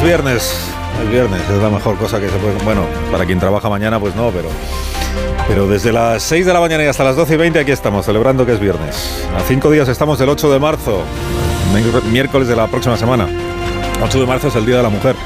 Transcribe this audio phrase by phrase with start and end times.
[0.00, 0.50] Es viernes,
[1.02, 2.54] el viernes es la mejor cosa que se puede...
[2.64, 4.48] Bueno, para quien trabaja mañana pues no, pero...
[5.46, 8.06] Pero desde las 6 de la mañana y hasta las 12 y 20 aquí estamos,
[8.06, 9.26] celebrando que es viernes.
[9.36, 11.02] A cinco días estamos del 8 de marzo,
[12.10, 13.28] miércoles de la próxima semana.
[14.02, 15.16] 8 de marzo es el Día de la Mujer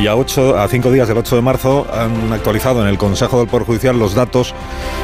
[0.00, 3.40] y a, 8, a cinco días del 8 de marzo han actualizado en el Consejo
[3.40, 4.54] del Poder Judicial los datos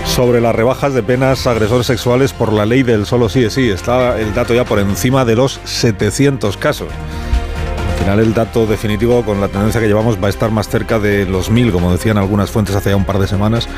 [0.06, 3.52] sobre las rebajas de penas a agresores sexuales por la ley del solo sí es
[3.52, 3.68] sí.
[3.68, 6.88] Está el dato ya por encima de los 700 casos.
[8.14, 11.50] El dato definitivo con la tendencia que llevamos va a estar más cerca de los
[11.50, 13.68] 1000, como decían algunas fuentes hace ya un par de semanas,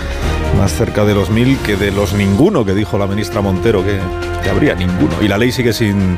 [0.57, 3.99] más cerca de los 1000 que de los ninguno que dijo la ministra Montero que,
[4.43, 5.15] que habría ninguno.
[5.21, 6.17] Y la ley sigue sin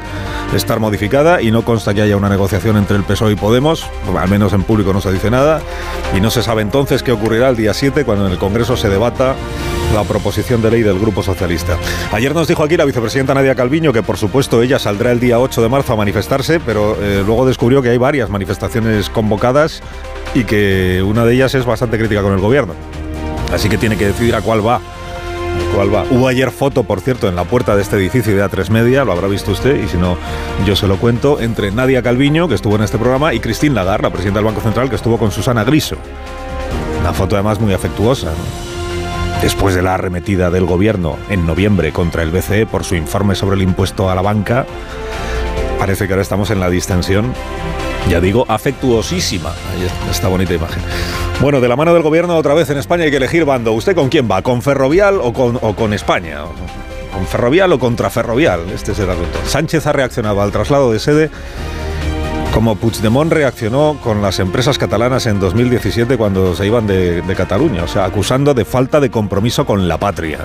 [0.55, 4.29] estar modificada y no consta que haya una negociación entre el PSOE y Podemos, al
[4.29, 5.61] menos en público no se dice nada,
[6.15, 8.89] y no se sabe entonces qué ocurrirá el día 7 cuando en el Congreso se
[8.89, 9.35] debata
[9.93, 11.79] la proposición de ley del Grupo Socialista.
[12.13, 15.39] Ayer nos dijo aquí la vicepresidenta Nadia Calviño que por supuesto ella saldrá el día
[15.39, 19.83] 8 de marzo a manifestarse, pero eh, luego descubrió que hay varias manifestaciones convocadas
[20.35, 22.75] y que una de ellas es bastante crítica con el gobierno.
[23.53, 24.81] Así que tiene que decidir a cuál va.
[25.75, 26.05] cuál va.
[26.11, 29.13] Hubo ayer foto, por cierto, en la puerta de este edificio de A3 Media, lo
[29.13, 30.17] habrá visto usted, y si no,
[30.67, 34.05] yo se lo cuento, entre Nadia Calviño, que estuvo en este programa, y Christine Lagarde,
[34.05, 35.97] la presidenta del Banco Central, que estuvo con Susana Griso.
[37.01, 38.33] Una foto además muy afectuosa.
[39.43, 43.57] Después de la arremetida del gobierno en noviembre contra el BCE por su informe sobre
[43.57, 44.65] el impuesto a la banca,
[45.79, 47.35] parece que ahora estamos en la distensión
[48.09, 49.53] ya digo, afectuosísima.
[50.11, 50.83] Esta bonita imagen.
[51.41, 53.73] Bueno, de la mano del gobierno otra vez en España hay que elegir bando.
[53.73, 54.43] ¿Usted con quién va?
[54.43, 56.43] ¿Con Ferrovial o con, o con España?
[57.13, 58.69] ¿Con Ferrovial o contra Ferrovial?
[58.75, 59.39] Este es el asunto.
[59.47, 61.31] Sánchez ha reaccionado al traslado de sede
[62.53, 67.89] como Puigdemont reaccionó con las empresas catalanas en 2017 cuando se iban de, Cataluña, o
[67.89, 70.39] sea, acusando de falta de compromiso con la patria.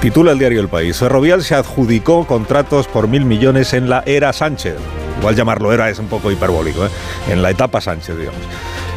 [0.00, 0.96] Titula el diario El País.
[0.98, 4.76] Ferrovial se adjudicó contratos por mil millones en la era Sánchez.
[5.18, 6.90] Igual llamarlo era es un poco hiperbólico, ¿eh?
[7.28, 8.40] en la etapa Sánchez, digamos.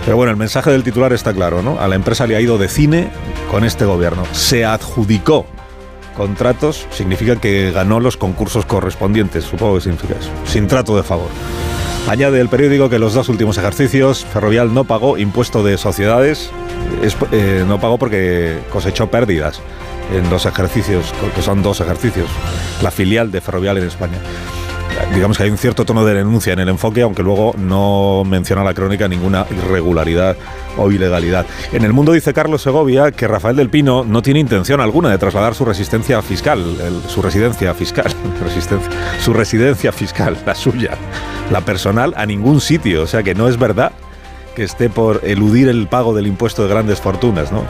[0.05, 1.79] Pero bueno, el mensaje del titular está claro, ¿no?
[1.79, 3.09] A la empresa le ha ido de cine
[3.49, 4.23] con este gobierno.
[4.31, 5.45] Se adjudicó
[6.15, 11.29] contratos, significa que ganó los concursos correspondientes, supongo que significa eso, sin trato de favor.
[12.07, 16.51] Añade el periódico que los dos últimos ejercicios Ferrovial no pagó impuesto de sociedades,
[17.01, 19.61] es, eh, no pagó porque cosechó pérdidas
[20.13, 22.29] en los ejercicios, que son dos ejercicios,
[22.81, 24.17] la filial de Ferrovial en España.
[25.13, 28.63] Digamos que hay un cierto tono de denuncia en el enfoque, aunque luego no menciona
[28.63, 30.35] la crónica ninguna irregularidad
[30.77, 31.45] o ilegalidad.
[31.71, 35.17] En el mundo dice Carlos Segovia que Rafael del Pino no tiene intención alguna de
[35.17, 36.63] trasladar su resistencia fiscal,
[37.07, 38.11] su residencia fiscal,
[38.43, 38.89] resistencia,
[39.19, 40.91] su residencia fiscal, la suya,
[41.51, 43.03] la personal, a ningún sitio.
[43.03, 43.91] O sea que no es verdad
[44.55, 47.63] que esté por eludir el pago del impuesto de grandes fortunas, ¿no?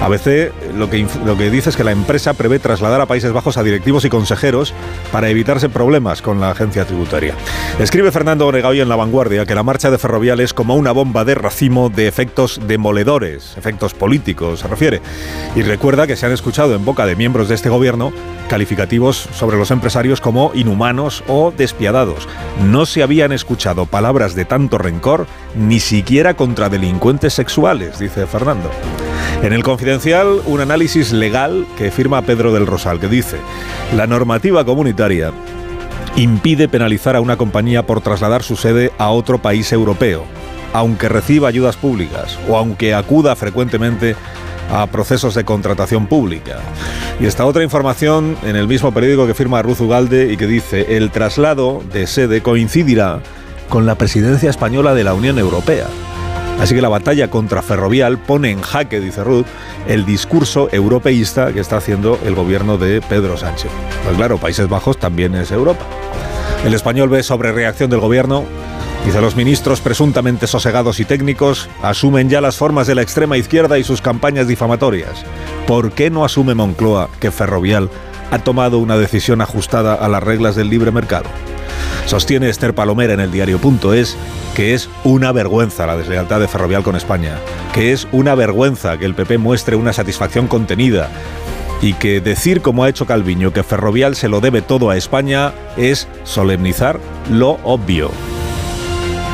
[0.00, 3.56] ABC lo que, lo que dice es que la empresa prevé trasladar a Países Bajos
[3.56, 4.72] a directivos y consejeros
[5.10, 7.34] para evitarse problemas con la agencia tributaria.
[7.78, 11.24] Escribe Fernando Oregaoy en La Vanguardia que la marcha de Ferrovial es como una bomba
[11.24, 15.00] de racimo de efectos demoledores, efectos políticos se refiere.
[15.56, 18.12] Y recuerda que se han escuchado en boca de miembros de este gobierno
[18.48, 22.28] calificativos sobre los empresarios como inhumanos o despiadados.
[22.64, 25.26] No se habían escuchado palabras de tanto rencor
[25.56, 28.70] ni siquiera contra delincuentes sexuales, dice Fernando.
[29.42, 33.38] En el Un análisis legal que firma Pedro del Rosal, que dice,
[33.96, 35.32] la normativa comunitaria
[36.14, 40.24] impide penalizar a una compañía por trasladar su sede a otro país europeo,
[40.74, 44.14] aunque reciba ayudas públicas o aunque acuda frecuentemente
[44.70, 46.58] a procesos de contratación pública.
[47.18, 50.98] Y esta otra información en el mismo periódico que firma Ruth Ugalde y que dice,
[50.98, 53.20] el traslado de sede coincidirá
[53.70, 55.86] con la presidencia española de la Unión Europea.
[56.60, 59.46] Así que la batalla contra Ferrovial pone en jaque, dice Ruth,
[59.86, 63.70] el discurso europeísta que está haciendo el gobierno de Pedro Sánchez.
[64.04, 65.84] Pues claro, Países Bajos también es Europa.
[66.64, 68.44] El español ve sobre reacción del gobierno.
[69.06, 73.78] Dice, los ministros presuntamente sosegados y técnicos asumen ya las formas de la extrema izquierda
[73.78, 75.24] y sus campañas difamatorias.
[75.68, 77.88] ¿Por qué no asume Moncloa que Ferrovial
[78.32, 81.28] ha tomado una decisión ajustada a las reglas del libre mercado?
[82.06, 84.16] Sostiene Esther Palomera en el diario.es
[84.54, 87.36] que es una vergüenza la deslealtad de Ferrovial con España,
[87.72, 91.10] que es una vergüenza que el PP muestre una satisfacción contenida
[91.80, 95.52] y que decir como ha hecho Calviño que Ferrovial se lo debe todo a España
[95.76, 96.98] es solemnizar
[97.30, 98.10] lo obvio.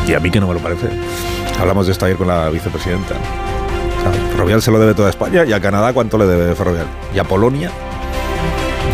[0.07, 0.89] Y a mí que no me lo parece.
[1.59, 3.15] Hablamos de esto ayer con la vicepresidenta.
[4.33, 6.87] Ferrovial se lo debe toda España y a Canadá cuánto le debe Ferrovial.
[7.15, 7.71] Y a Polonia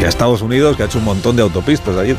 [0.00, 2.14] y a Estados Unidos que ha hecho un montón de autopistas allí.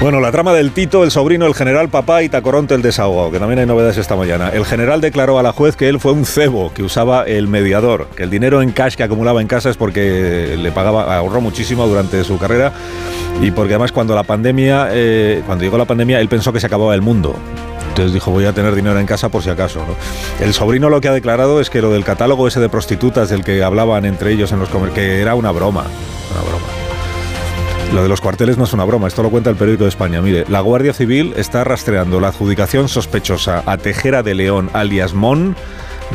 [0.00, 3.38] Bueno, la trama del Tito, el sobrino, el general papá y Tacoronte el desahogado, que
[3.38, 4.48] también hay novedades esta mañana.
[4.48, 8.08] El general declaró a la juez que él fue un cebo que usaba el mediador,
[8.16, 11.86] que el dinero en cash que acumulaba en casa es porque le pagaba, ahorró muchísimo
[11.86, 12.72] durante su carrera
[13.42, 16.66] y porque además cuando la pandemia, eh, cuando llegó la pandemia, él pensó que se
[16.66, 17.36] acababa el mundo.
[17.90, 19.80] Entonces dijo, voy a tener dinero en casa por si acaso.
[20.40, 23.44] El sobrino lo que ha declarado es que lo del catálogo ese de prostitutas del
[23.44, 25.84] que hablaban entre ellos en los comer que era una broma.
[26.32, 26.79] Una broma.
[27.92, 30.22] Lo de los cuarteles no es una broma, esto lo cuenta el periódico de España.
[30.22, 35.56] Mire, la Guardia Civil está rastreando la adjudicación sospechosa a Tejera de León, alias Mon,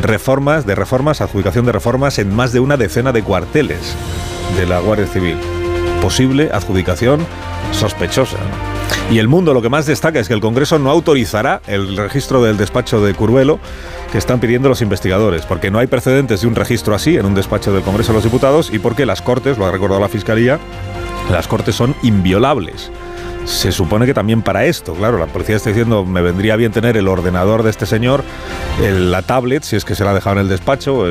[0.01, 3.93] reformas, de reformas, adjudicación de reformas en más de una decena de cuarteles
[4.57, 5.37] de la Guardia Civil.
[6.01, 7.25] Posible adjudicación
[7.73, 8.37] sospechosa.
[9.11, 12.41] Y el mundo lo que más destaca es que el Congreso no autorizará el registro
[12.41, 13.59] del despacho de Curvelo
[14.13, 17.35] que están pidiendo los investigadores, porque no hay precedentes de un registro así en un
[17.35, 20.59] despacho del Congreso de los Diputados y porque las Cortes, lo ha recordado la Fiscalía,
[21.31, 22.91] las cortes son inviolables.
[23.45, 26.97] Se supone que también para esto, claro, la policía está diciendo, me vendría bien tener
[26.97, 28.23] el ordenador de este señor,
[28.81, 31.05] la tablet, si es que se la ha dejado en el despacho,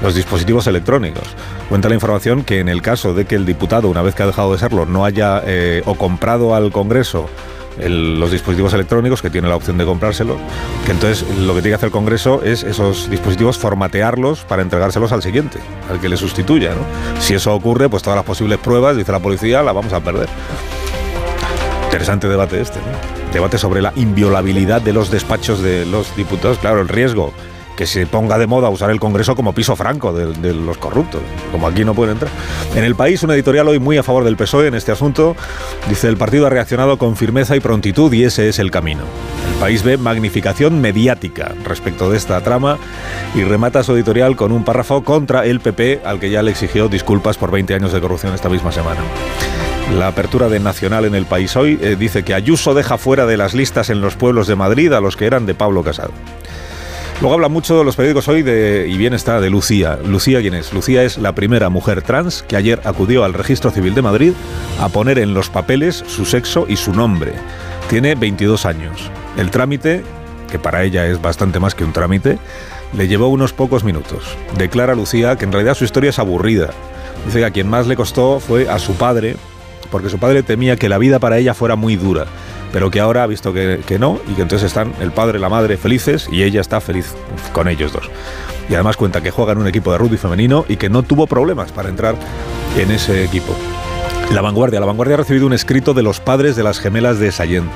[0.00, 1.24] los dispositivos electrónicos.
[1.68, 4.26] Cuenta la información que en el caso de que el diputado, una vez que ha
[4.26, 7.28] dejado de serlo, no haya eh, o comprado al Congreso
[7.78, 10.36] los dispositivos electrónicos, que tiene la opción de comprárselo,
[10.84, 15.12] que entonces lo que tiene que hacer el Congreso es esos dispositivos formatearlos para entregárselos
[15.12, 15.58] al siguiente,
[15.90, 16.72] al que le sustituya.
[17.20, 20.28] Si eso ocurre, pues todas las posibles pruebas, dice la policía, las vamos a perder.
[21.84, 22.80] Interesante debate este,
[23.32, 26.58] Debate sobre la inviolabilidad de los despachos de los diputados.
[26.58, 27.32] Claro, el riesgo
[27.76, 31.20] que se ponga de moda usar el Congreso como piso franco de, los corruptos,
[31.52, 32.32] como aquí no pueden entrar.
[32.74, 35.36] En el país, un editorial hoy muy a favor del PSOE en este asunto.
[35.88, 39.02] Dice, el partido ha reaccionado con firmeza y prontitud y ese es el camino.
[39.52, 42.78] El país ve magnificación mediática respecto de esta trama
[43.34, 46.88] y remata su editorial con un párrafo contra el PP, al que ya le exigió
[46.88, 49.00] disculpas por 20 años de corrupción esta misma semana.
[49.94, 53.36] La apertura de Nacional en el país hoy eh, dice que Ayuso deja fuera de
[53.36, 56.12] las listas en los pueblos de Madrid a los que eran de Pablo Casado.
[57.20, 59.98] Luego habla mucho los periódicos hoy de, y bien está, de Lucía.
[60.04, 60.74] Lucía, ¿quién es?
[60.74, 64.32] Lucía es la primera mujer trans que ayer acudió al Registro Civil de Madrid
[64.78, 67.32] a poner en los papeles su sexo y su nombre.
[67.88, 69.10] Tiene 22 años.
[69.38, 70.02] El trámite,
[70.50, 72.38] que para ella es bastante más que un trámite,
[72.92, 74.36] le llevó unos pocos minutos.
[74.58, 76.68] Declara Lucía que en realidad su historia es aburrida.
[77.24, 79.36] Dice que a quien más le costó fue a su padre,
[79.90, 82.26] porque su padre temía que la vida para ella fuera muy dura
[82.76, 85.48] pero que ahora ha visto que, no y que entonces están el padre y la
[85.48, 87.14] madre felices y ella está feliz
[87.54, 88.10] con ellos dos.
[88.68, 91.26] Y además cuenta que juega en un equipo de rugby femenino y que no tuvo
[91.26, 92.16] problemas para entrar
[92.76, 93.56] en ese equipo.
[94.34, 94.78] La Vanguardia.
[94.78, 97.70] La Vanguardia ha recibido un escrito de los padres de las gemelas de Sallent.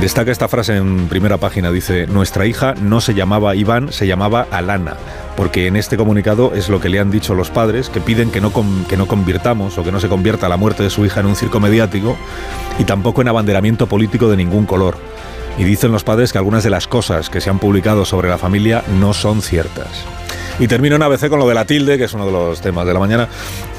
[0.00, 1.70] Destaca esta frase en primera página.
[1.70, 4.96] Dice, nuestra hija no se llamaba Iván, se llamaba Alana
[5.36, 8.40] porque en este comunicado es lo que le han dicho los padres, que piden que
[8.40, 8.52] no,
[8.88, 11.36] que no convirtamos o que no se convierta la muerte de su hija en un
[11.36, 12.16] circo mediático
[12.78, 14.96] y tampoco en abanderamiento político de ningún color.
[15.58, 18.38] Y dicen los padres que algunas de las cosas que se han publicado sobre la
[18.38, 20.04] familia no son ciertas.
[20.62, 22.86] Y termino en ABC con lo de la tilde, que es uno de los temas
[22.86, 23.28] de la mañana.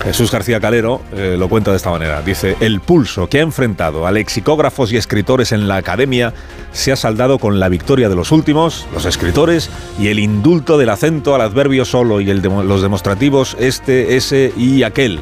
[0.04, 2.22] Jesús García Calero eh, lo cuenta de esta manera.
[2.22, 6.34] Dice, el pulso que ha enfrentado a lexicógrafos y escritores en la academia
[6.74, 10.90] se ha saldado con la victoria de los últimos, los escritores, y el indulto del
[10.90, 15.22] acento al adverbio solo y el los demostrativos este, ese y aquel.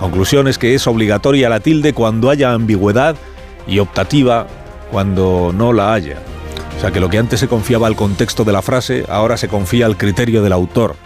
[0.00, 3.14] Conclusión es que es obligatoria la tilde cuando haya ambigüedad
[3.66, 4.46] y optativa
[4.90, 6.16] cuando no la haya.
[6.76, 9.48] O sea que lo que antes se confiaba al contexto de la frase, ahora se
[9.48, 10.96] confía al criterio del autor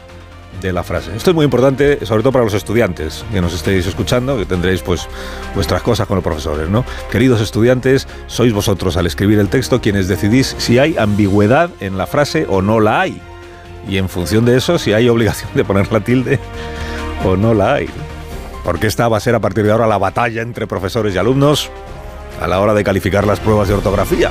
[0.61, 1.15] de la frase.
[1.17, 4.83] Esto es muy importante, sobre todo para los estudiantes que nos estéis escuchando, que tendréis
[4.83, 5.09] pues
[5.55, 6.85] vuestras cosas con los profesores, ¿no?
[7.11, 12.07] Queridos estudiantes, sois vosotros al escribir el texto quienes decidís si hay ambigüedad en la
[12.07, 13.21] frase o no la hay.
[13.89, 16.39] Y en función de eso, si hay obligación de poner la tilde
[17.25, 17.89] o no la hay.
[18.65, 21.71] Porque esta va a ser a partir de ahora la batalla entre profesores y alumnos
[22.41, 24.31] a la hora de calificar las pruebas de ortografía.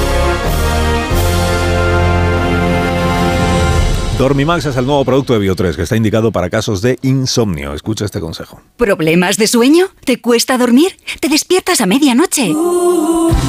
[4.21, 7.73] Dormimax es el nuevo producto de Bio3 que está indicado para casos de insomnio.
[7.73, 8.61] Escucha este consejo.
[8.77, 9.87] ¿Problemas de sueño?
[10.05, 10.95] ¿Te cuesta dormir?
[11.19, 12.53] ¿Te despiertas a medianoche?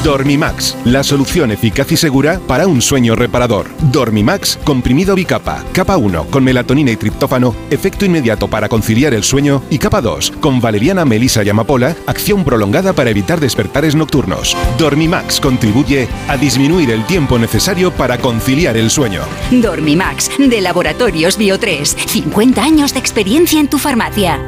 [0.02, 3.66] Dormimax, la solución eficaz y segura para un sueño reparador.
[3.92, 9.62] Dormimax, comprimido bicapa, capa 1 con melatonina y triptófano, efecto inmediato para conciliar el sueño
[9.68, 14.56] y capa 2 con valeriana, melisa y amapola, acción prolongada para evitar despertares nocturnos.
[14.78, 19.20] Dormimax contribuye a disminuir el tiempo necesario para conciliar el sueño.
[19.50, 21.84] Dormimax, de Laboratorios Bio3.
[21.84, 24.40] 50 años de experiencia en tu farmacia.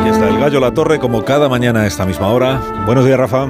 [0.00, 2.60] Aquí está el gallo La Torre como cada mañana a esta misma hora.
[2.86, 3.48] Buenos días, Rafa.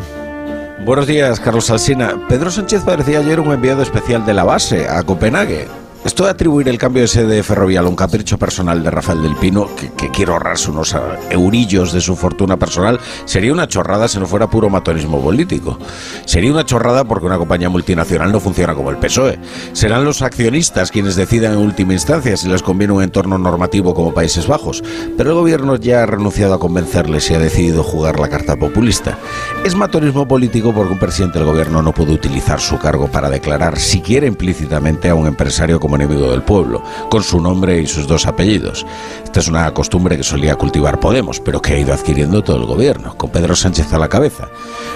[0.84, 2.14] Buenos días, Carlos Alsina.
[2.28, 5.66] Pedro Sánchez parecía ayer un enviado especial de la base a Copenhague.
[6.04, 9.34] Esto de atribuir el cambio de sede ferrovial a un capricho personal de Rafael del
[9.34, 10.94] Pino, que, que quiere ahorrarse unos
[11.28, 15.76] eurillos de su fortuna personal, sería una chorrada si no fuera puro matonismo político.
[16.24, 19.40] Sería una chorrada porque una compañía multinacional no funciona como el PSOE.
[19.72, 24.14] Serán los accionistas quienes decidan en última instancia si les conviene un entorno normativo como
[24.14, 24.84] Países Bajos,
[25.16, 29.18] pero el gobierno ya ha renunciado a convencerles y ha decidido jugar la carta populista.
[29.64, 33.80] Es matonismo político porque un presidente del gobierno no puede utilizar su cargo para declarar
[33.80, 38.26] siquiera implícitamente a un empresario como enemigo del pueblo, con su nombre y sus dos
[38.26, 38.86] apellidos.
[39.24, 42.66] Esta es una costumbre que solía cultivar Podemos, pero que ha ido adquiriendo todo el
[42.66, 44.48] gobierno, con Pedro Sánchez a la cabeza.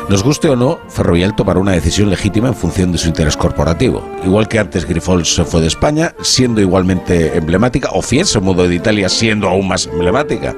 [0.09, 4.03] Nos guste o no, Ferrovial tomará una decisión legítima en función de su interés corporativo.
[4.25, 8.69] Igual que antes Grifols se fue de España, siendo igualmente emblemática, o Fiat se mudó
[8.69, 10.55] de Italia siendo aún más emblemática.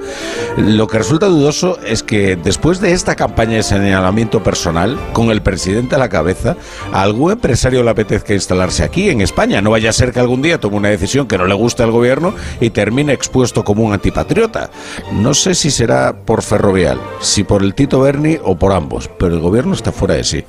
[0.57, 5.43] Lo que resulta dudoso es que después de esta campaña de señalamiento personal, con el
[5.43, 6.57] presidente a la cabeza,
[6.93, 9.61] a algún empresario le apetezca instalarse aquí, en España.
[9.61, 11.91] No vaya a ser que algún día tome una decisión que no le guste al
[11.91, 14.71] gobierno y termine expuesto como un antipatriota.
[15.13, 19.35] No sé si será por Ferrovial, si por el Tito Berni o por ambos, pero
[19.35, 20.45] el gobierno está fuera de sí.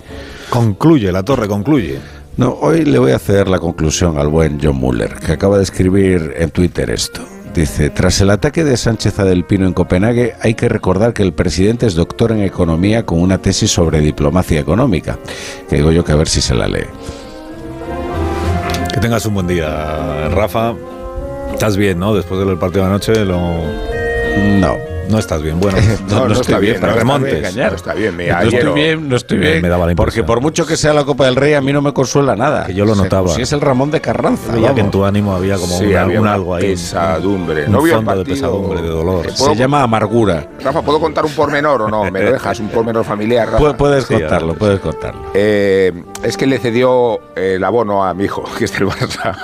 [0.50, 2.00] Concluye, La Torre, concluye.
[2.38, 5.64] No, hoy le voy a ceder la conclusión al buen John Muller, que acaba de
[5.64, 7.22] escribir en Twitter esto.
[7.56, 11.24] Dice, tras el ataque de Sánchez a Del Pino en Copenhague, hay que recordar que
[11.24, 15.18] el presidente es doctor en economía con una tesis sobre diplomacia económica.
[15.70, 16.84] Que digo yo que a ver si se la lee.
[19.06, 20.74] Tengas un buen día, Rafa.
[21.54, 22.16] Estás bien, ¿no?
[22.16, 23.38] Después del partido de anoche, lo...
[24.60, 24.95] No.
[25.10, 25.60] No estás bien.
[25.60, 25.78] Bueno,
[26.10, 27.34] no, no, estoy bien, para no, que montes.
[27.36, 27.72] engañar.
[27.72, 29.62] No está bien, me No estoy bien, no estoy Me- bien.
[29.62, 31.82] me daba la porque por mucho que sea la Copa del Rey, a mí no
[31.82, 32.66] me consuela nada.
[32.66, 33.30] Que yo lo notaba.
[33.30, 34.52] Si es el Ramón de Carranza.
[34.54, 36.64] Veía que en tu ánimo había como Sí, una- había un algo ahí.
[36.74, 37.66] pesadumbre.
[37.66, 38.24] Un No fondo de partido.
[38.36, 39.32] pesadumbre, de dolor.
[39.32, 40.48] Se llama amargura.
[40.64, 42.10] Rafa, ¿puedo contar un pormenor o no?
[42.12, 42.60] ¿Me lo dejas?
[42.60, 43.64] Un pormenor familiar, Rafa.
[43.64, 45.22] Pu- Puedes Sí, contarlo, puedes contarlo.
[45.34, 45.92] Eh,
[46.24, 49.36] es que le cedió el abono a mi hijo, que es del Barça.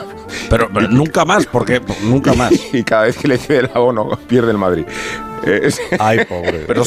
[0.50, 2.52] Pero, pero nunca más, porque nunca más.
[2.74, 4.86] Y cada vez que le cede el abono, pierde el Madrid.
[6.00, 6.66] Ay, pobre.
[6.68, 6.84] Pero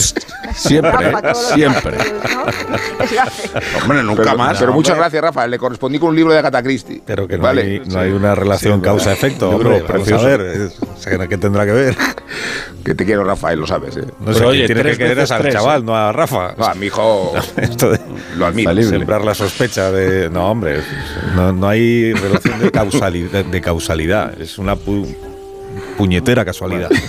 [0.54, 1.96] siempre, Rafa, siempre.
[1.98, 3.28] la-
[3.82, 4.58] Hombre, nunca pero, más.
[4.58, 5.46] pero muchas gracias, Rafa.
[5.48, 7.02] Le correspondí con un libro de Agatha Christie.
[7.04, 7.62] Pero que no, Vale.
[7.62, 9.84] hay, no hay una relación causa-efecto, hombre.
[9.88, 10.70] Vamos a ver.
[11.28, 11.96] ¿Qué tendrá que ver?
[12.84, 13.96] Que te quiero, Rafael, lo sabes.
[13.96, 14.04] ¿eh?
[14.20, 15.84] No sé, Pero, oye, tiene que querer es al tres, chaval, ¿eh?
[15.86, 16.54] no a Rafa.
[16.56, 17.98] No, a mi hijo Esto de
[18.36, 18.82] lo admiro.
[18.82, 20.28] Sembrar la sospecha de...
[20.30, 20.80] No, hombre,
[21.34, 24.40] no, no hay relación de causalidad, de causalidad.
[24.40, 25.14] Es una pu-
[25.96, 26.90] puñetera casualidad.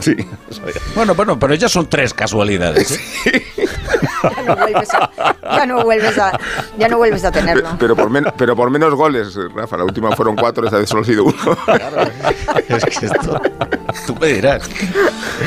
[0.00, 0.14] Sí.
[0.94, 3.00] Bueno, bueno, pero ya son tres casualidades.
[3.24, 3.42] ¿eh?
[4.22, 5.10] ya no vuelves a,
[5.42, 6.38] ya no vuelves a,
[6.78, 7.70] ya no vuelves a tenerlo.
[7.78, 9.78] Pero por, men- pero por menos goles, Rafa.
[9.78, 11.56] La última fueron cuatro, esta vez solo ha sido uno.
[12.68, 13.40] es que esto.
[14.06, 14.68] Tú me dirás.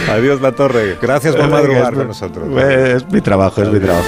[0.09, 0.97] Adiós, La Torre.
[0.99, 2.47] Gracias por madrugar con nosotros.
[2.63, 4.07] Es mi trabajo, es mi trabajo.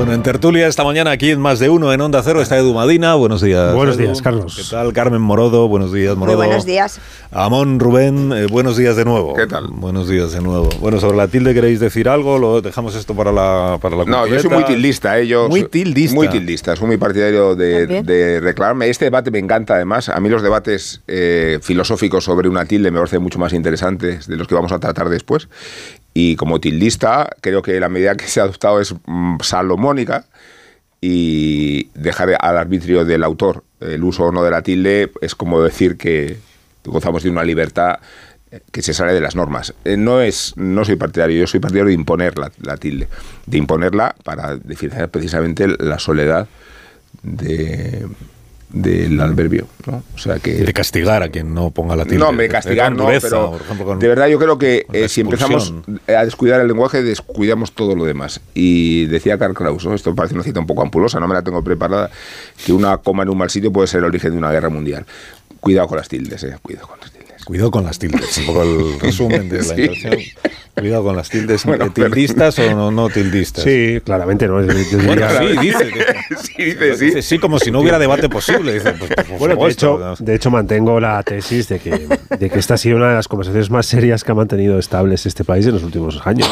[0.00, 2.72] Bueno, en tertulia esta mañana aquí en Más de Uno en Onda Cero está Edu
[2.72, 3.16] Madina.
[3.16, 3.74] Buenos días.
[3.74, 4.04] Buenos Edu.
[4.04, 4.56] días, Carlos.
[4.56, 4.94] ¿Qué tal?
[4.94, 5.68] Carmen Morodo.
[5.68, 6.36] Buenos días, Muy Morodo.
[6.38, 6.98] buenos días.
[7.30, 9.34] Amón Rubén, eh, buenos días de nuevo.
[9.34, 9.66] ¿Qué tal?
[9.68, 10.70] Buenos días de nuevo.
[10.80, 14.26] Bueno, sobre la tilde queréis decir algo, lo dejamos esto para la para la No,
[14.26, 15.26] yo soy muy tildista, ¿eh?
[15.26, 16.14] Yo Muy tildista.
[16.14, 18.88] Muy tildista, soy muy partidario de, de reclamarme.
[18.88, 20.08] Este debate me encanta, además.
[20.08, 24.36] A mí los debates eh, filosóficos sobre una tilde me parecen mucho más interesantes de
[24.36, 25.46] los que vamos a tratar después.
[26.12, 30.26] Y como tildista, creo que la medida que se ha adoptado es mm, salomónica
[31.00, 35.62] y dejar al arbitrio del autor el uso o no de la tilde es como
[35.62, 36.38] decir que
[36.84, 37.98] gozamos de una libertad
[38.72, 39.74] que se sale de las normas.
[39.84, 43.08] Eh, No es, no soy partidario, yo soy partidario de imponer la, la tilde,
[43.46, 46.48] de imponerla para diferenciar precisamente la soledad
[47.22, 48.06] de,
[48.72, 50.02] del adverbio, ¿no?
[50.14, 52.18] O sea que De castigar a quien no ponga la tilde.
[52.18, 55.08] no, me castigar no, dureza, pero por ejemplo, con- de verdad yo creo que eh,
[55.08, 55.74] si empezamos
[56.06, 58.40] a descuidar el lenguaje, descuidamos todo lo demás.
[58.54, 59.94] Y decía Karl Kraus, ¿no?
[59.94, 62.10] esto parece una cita un poco ampulosa, no me la tengo preparada,
[62.64, 65.04] que una coma en un mal sitio puede ser el origen de una guerra mundial.
[65.60, 67.19] Cuidado con las tildes, eh, cuidado con las tildes.
[67.50, 69.70] Cuidado con las tildes, un poco el resumen de la Sí.
[69.72, 70.14] introducción.
[70.76, 71.64] Cuidado con las tildes.
[71.64, 73.64] Bueno, ¿eh, ¿Tildistas o no, no tildistas?
[73.64, 74.60] Sí, claramente no.
[74.64, 75.88] Yo- yo Bueno, diría- sí, dice.
[75.88, 77.04] que- Sí, dice, sí.
[77.06, 78.72] Dice sí, como si no hubiera debate posible.
[78.74, 82.06] Dice, pues, por Bueno, de hecho, de hecho mantengo la tesis de que,
[82.38, 85.26] de que esta ha sido una de las conversaciones más serias que ha mantenido estables
[85.26, 86.48] este país en los últimos años.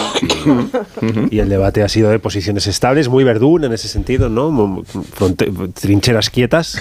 [1.31, 4.83] Y, y el debate ha sido de posiciones estables, muy verdún en ese sentido, ¿no?
[5.15, 5.49] Fronte-
[5.81, 6.77] trincheras quietas.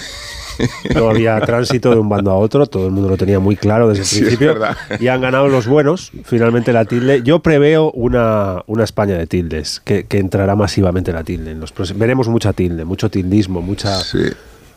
[0.94, 3.88] No había tránsito de un bando a otro, todo el mundo lo tenía muy claro
[3.88, 4.56] desde el Sí, principio.
[5.00, 7.22] Y han ganado los buenos, finalmente la tilde.
[7.22, 11.52] Yo preveo una, una España de tildes, que, que entrará masivamente la tilde.
[11.52, 14.18] En los próximos- veremos mucha tilde, mucho tildismo, mucha, Sí.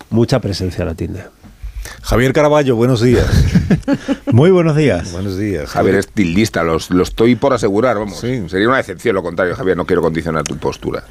[0.10, 1.24] mucha presencia de la tilde.
[2.04, 3.26] Javier Caraballo, buenos días.
[4.32, 5.12] Muy buenos días.
[5.12, 5.70] buenos días.
[5.70, 8.20] Javier es tildista, los- lo estoy por asegurar, vamos.
[8.20, 8.44] Sí.
[8.50, 11.04] Sería una excepción lo contrario, Javier, no quiero condicionar tu postura.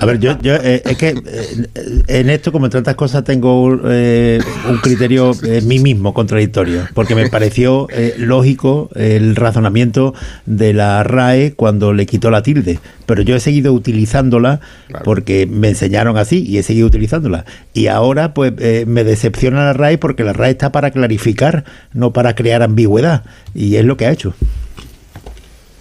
[0.00, 1.66] A ver, yo, yo eh, es que eh,
[2.06, 7.14] en esto, como en tantas cosas, tengo eh, un criterio en mí mismo contradictorio, porque
[7.14, 10.14] me pareció eh, lógico el razonamiento
[10.46, 15.04] de la RAE cuando le quitó la tilde, pero yo he seguido utilizándola Claro.
[15.04, 17.44] porque me enseñaron así y he seguido utilizándola.
[17.74, 22.12] Y ahora, pues, eh, me decepciona la RAE porque la RAE está para clarificar, no
[22.12, 24.34] para crear ambigüedad, y es lo que ha hecho.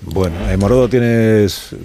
[0.02, 1.78] Bueno, en Morodo tienes Yo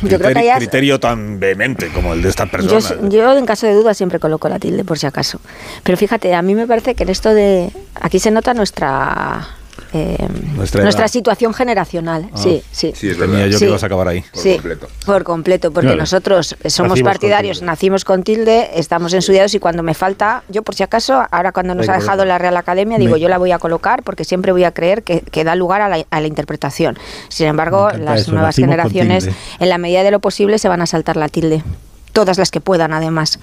[0.00, 2.78] creo que criterio, hayas- criterio tan vehemente como el de esta Yo, persona.
[2.78, 5.40] s- yo, en caso de duda siempre coloco la tilde por si acaso.
[5.84, 7.70] Pero fíjate, a mí me parece que en esto de...
[8.00, 9.46] Aquí se nota nuestra...
[9.92, 10.16] eh,
[10.56, 12.28] Nuestra situación generacional.
[12.32, 12.36] Ah.
[12.36, 12.92] sí, sí.
[12.94, 13.46] Sí, verdad.
[13.46, 13.64] yo Sí.
[13.64, 14.20] que ibas a acabar ahí.
[14.22, 14.88] Por sí, completo.
[15.06, 16.00] por completo, porque Claro.
[16.00, 20.74] nosotros somos Nacimos partidarios, nacimos con tilde, estamos estudiados y cuando me falta, yo por
[20.74, 23.52] si acaso, ahora cuando nos ha dejado la Real Academia, digo, Me- yo la voy
[23.52, 26.26] a colocar porque siempre voy a creer que, que da lugar a la, a la
[26.26, 26.98] interpretación.
[27.28, 30.86] Sin embargo, las eso, nuevas generaciones, en la medida de lo posible, se van a
[30.86, 31.62] saltar la tilde.
[32.12, 33.38] Todas las que puedan, además.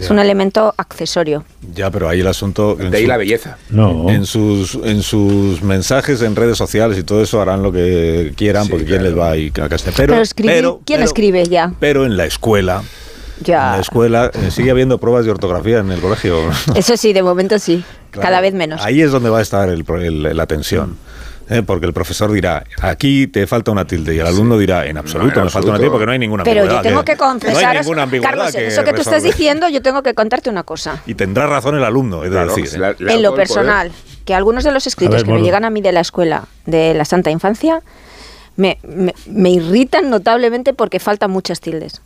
[0.00, 1.44] Es un elemento accesorio.
[1.74, 2.76] Ya, pero ahí el asunto.
[2.76, 3.56] De ahí su- la belleza.
[3.70, 4.08] No.
[4.10, 8.64] En sus, en sus mensajes en redes sociales y todo eso harán lo que quieran
[8.64, 9.68] Sí, porque quién les va a ir a.
[9.68, 11.72] Pero, Pero escribir- ¿quién escribe ya?
[11.80, 12.82] Pero en la escuela,
[13.44, 13.66] Ya.
[13.70, 16.38] en la escuela eh, sigue habiendo pruebas de ortografía en el colegio.
[16.76, 17.84] Eso sí, de momento sí.
[18.12, 18.80] Claro, Cada vez menos.
[18.84, 20.96] Ahí es donde va a estar el pro- el- la tensión.
[21.52, 21.62] ¿Eh?
[21.62, 25.38] Porque el profesor dirá, aquí te falta una tilde, y el alumno dirá, en absoluto
[25.38, 27.30] en me falta una tilde porque no hay ninguna Pero yo tengo que No hay
[27.32, 30.62] confesaros, ninguna ambigüedad Carlos, que eso que tú estás diciendo, yo tengo que contarte una
[30.62, 31.02] cosa.
[31.06, 32.74] Y tendrá razón el alumno, es Claro, decir.
[32.82, 32.94] ¿eh?
[32.98, 34.24] la- en lo personal, poder.
[34.24, 36.94] que algunos de los escritos ver, que me llegan a mí de la escuela de
[36.94, 37.80] la Santa Infancia
[38.56, 42.00] me, me- me irritan notablemente porque faltan muchas tildes.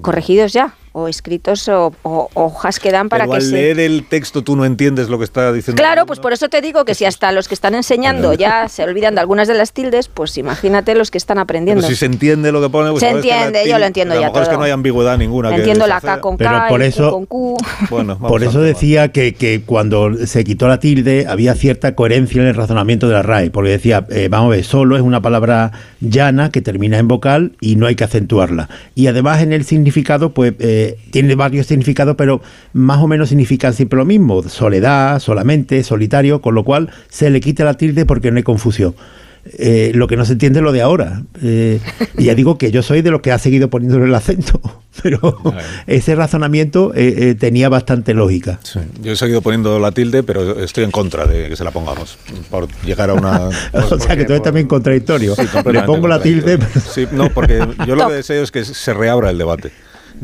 [0.00, 3.52] Corregidos ya, o escritos o, o- hojas que dan para Pero que al se...
[3.52, 5.80] leer el texto tú no entiendes lo que está diciendo.
[5.80, 8.82] Claro, pues por eso te digo que si hasta los que están enseñando ya se
[8.84, 11.86] olvidan de algunas de las tildes, pues imagínate los que están Pero aprendiendo.
[11.86, 14.26] si se entiende lo que pone, pues Se entiende, yo lo entiendo a lo ya
[14.28, 14.58] mejor es que todo.
[14.60, 15.48] no hay ambigüedad ninguna.
[15.50, 16.00] que Entiendo la.
[16.00, 17.56] K con Pero K por y eso- Q con Q.
[17.90, 22.48] Bueno, Por eso decía que, que cuando se quitó la tilde había cierta coherencia en
[22.48, 25.72] el razonamiento de la RAE, porque decía, eh, vamos a ver, solo es una palabra
[26.00, 28.68] llana que termina en vocal y no hay que acentuarla.
[28.94, 32.40] Y además en el significado, pues eh, tiene varios significados, pero
[32.72, 37.40] más o menos significan siempre lo mismo, soledad, solamente, solitario, con lo cual se le
[37.40, 38.94] quita la tilde porque no hay confusión.
[39.44, 41.22] Eh, lo que no se entiende es lo de ahora.
[41.42, 41.80] Eh,
[42.16, 44.60] y ya digo que yo soy de los que ha seguido poniéndole el acento,
[45.02, 45.36] pero
[45.88, 48.60] ese razonamiento eh, eh, tenía bastante lógica.
[48.62, 51.72] Sí, Yo he seguido poniendo la tilde, pero estoy en contra de que se la
[51.72, 52.18] pongamos.
[52.50, 53.48] Por llegar a una.
[53.72, 55.34] pues o sea que porque- tú eres también contradictorio.
[55.34, 55.42] Sí,
[55.72, 56.58] Le pongo la tilde.
[56.94, 59.72] Sí, no, porque yo lo que deseo es que se reabra el debate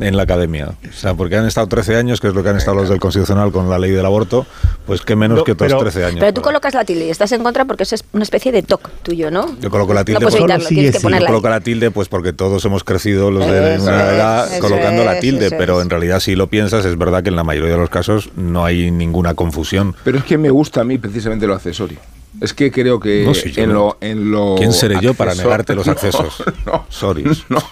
[0.01, 0.69] en la academia.
[0.89, 3.01] O sea, porque han estado 13 años, que es lo que han estado los del
[3.01, 4.47] Constitucional con la ley del aborto,
[4.87, 6.21] pues qué menos No, que otros pero- 13 años.
[6.21, 8.63] Pero tú colocas la tilde y estás en contra porque eso es una especie de
[8.63, 9.57] toque tuyo, ¿no?
[9.61, 10.99] Yo coloco la tilde No porque- evitarlo, Solo sí sí.
[11.21, 14.59] Yo coloco la tilde pues porque todos hemos crecido los de Eso una es, edad
[14.61, 15.85] colocando la es, tilde, eso pero es.
[15.85, 18.65] en realidad si lo piensas es verdad que en la mayoría de los casos no
[18.65, 19.95] hay ninguna confusión.
[20.05, 21.99] Pero es que me gusta a mí precisamente lo accesorio.
[22.41, 23.75] Es que creo que No, si yo en, no.
[23.75, 24.55] lo, en lo.
[24.57, 26.43] ¿Quién seré yo para negarte los No, accesos?
[26.67, 27.25] No, Sorry.
[27.49, 27.63] No,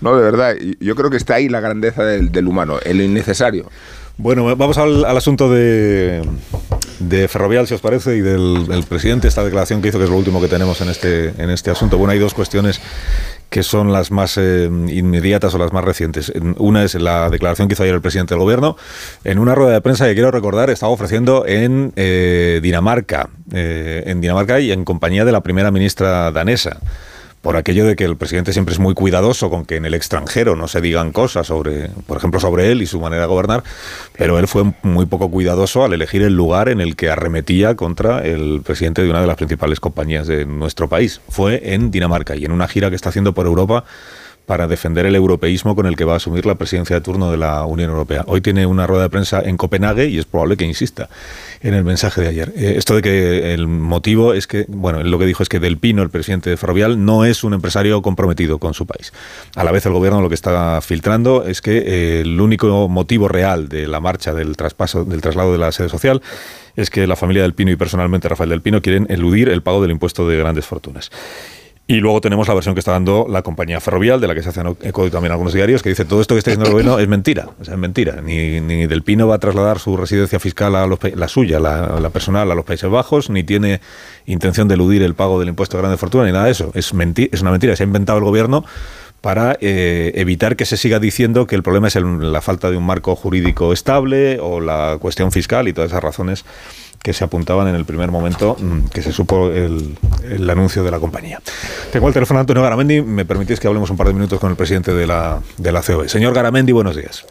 [0.00, 0.54] no, de verdad.
[0.80, 3.70] Yo creo que está ahí la grandeza del, del humano, en lo innecesario.
[4.18, 6.22] Bueno, vamos al, al asunto de,
[6.98, 10.10] de Ferrovial, si os parece, y del, del presidente, esta declaración que hizo, que es
[10.10, 11.96] lo último que tenemos en este, en este asunto.
[11.96, 12.82] Bueno, hay dos cuestiones
[13.50, 16.30] que son las más eh, inmediatas o las más recientes.
[16.34, 18.76] En- Una es la declaración que hizo ayer el presidente del gobierno
[19.24, 24.20] en una rueda de prensa que quiero recordar estaba ofreciendo en eh, Dinamarca, eh, en
[24.20, 26.78] Dinamarca y en compañía de la primera ministra danesa
[27.42, 30.56] por aquello de que el presidente siempre es muy cuidadoso con que en el extranjero
[30.56, 33.64] no se digan cosas sobre, por ejemplo, sobre él y su manera de gobernar,
[34.16, 38.20] pero él fue muy poco cuidadoso al elegir el lugar en el que arremetía contra
[38.24, 41.20] el presidente de una de las principales compañías de nuestro país.
[41.28, 43.84] Fue en Dinamarca y en una gira que está haciendo por Europa
[44.50, 47.36] para defender el europeísmo con el que va a asumir la presidencia de turno de
[47.36, 48.24] la Unión Europea.
[48.26, 51.08] Hoy tiene una rueda de prensa en Copenhague y es probable que insista
[51.60, 52.52] en el mensaje de ayer.
[52.56, 55.78] Eh, esto de que el motivo es que, bueno, lo que dijo es que Del
[55.78, 59.12] Pino, el presidente de Ferrovial, no es un empresario comprometido con su país.
[59.54, 63.28] A la vez el gobierno lo que está filtrando es que eh, el único motivo
[63.28, 66.22] real de la marcha del traspaso, del traslado de la sede social
[66.74, 69.80] es que la familia del Pino y personalmente Rafael del Pino quieren eludir el pago
[69.80, 71.12] del impuesto de grandes fortunas.
[71.90, 74.50] Y luego tenemos la versión que está dando la compañía ferrovial, de la que se
[74.50, 77.08] hacen eco también algunos diarios, que dice todo esto que está diciendo el gobierno es
[77.08, 77.48] mentira.
[77.60, 78.20] Es mentira.
[78.22, 82.10] Ni, ni Del Pino va a trasladar su residencia fiscal a los, la suya, la,
[82.10, 83.80] personal, a los Países Bajos, ni tiene
[84.26, 86.70] intención de eludir el pago del impuesto de grande fortuna, ni nada de eso.
[86.74, 87.74] Es, es una mentira.
[87.74, 88.64] Se ha inventado el gobierno
[89.20, 92.76] para eh, evitar que se siga diciendo que el problema es el, la falta de
[92.76, 96.44] un marco jurídico estable o la cuestión fiscal y todas esas razones
[97.02, 100.90] que se apuntaban en el primer momento mm, que se supo el, el, anuncio de
[100.90, 101.40] la compañía.
[101.92, 103.00] Tengo el teléfono de Antonio Garamendi.
[103.02, 105.82] Me permitís que hablemos un par de minutos con el presidente de la, de la
[105.82, 106.08] COE.
[106.08, 107.26] Señor Garamendi, buenos días.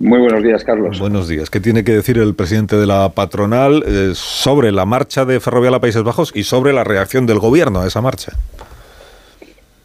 [0.00, 1.00] Muy buenos días, Carlos.
[1.00, 1.50] Buenos días.
[1.50, 5.74] ¿Qué tiene que decir el presidente de la patronal eh, sobre la marcha de Ferrovial
[5.74, 8.32] a Países Bajos y sobre la reacción del gobierno a esa marcha?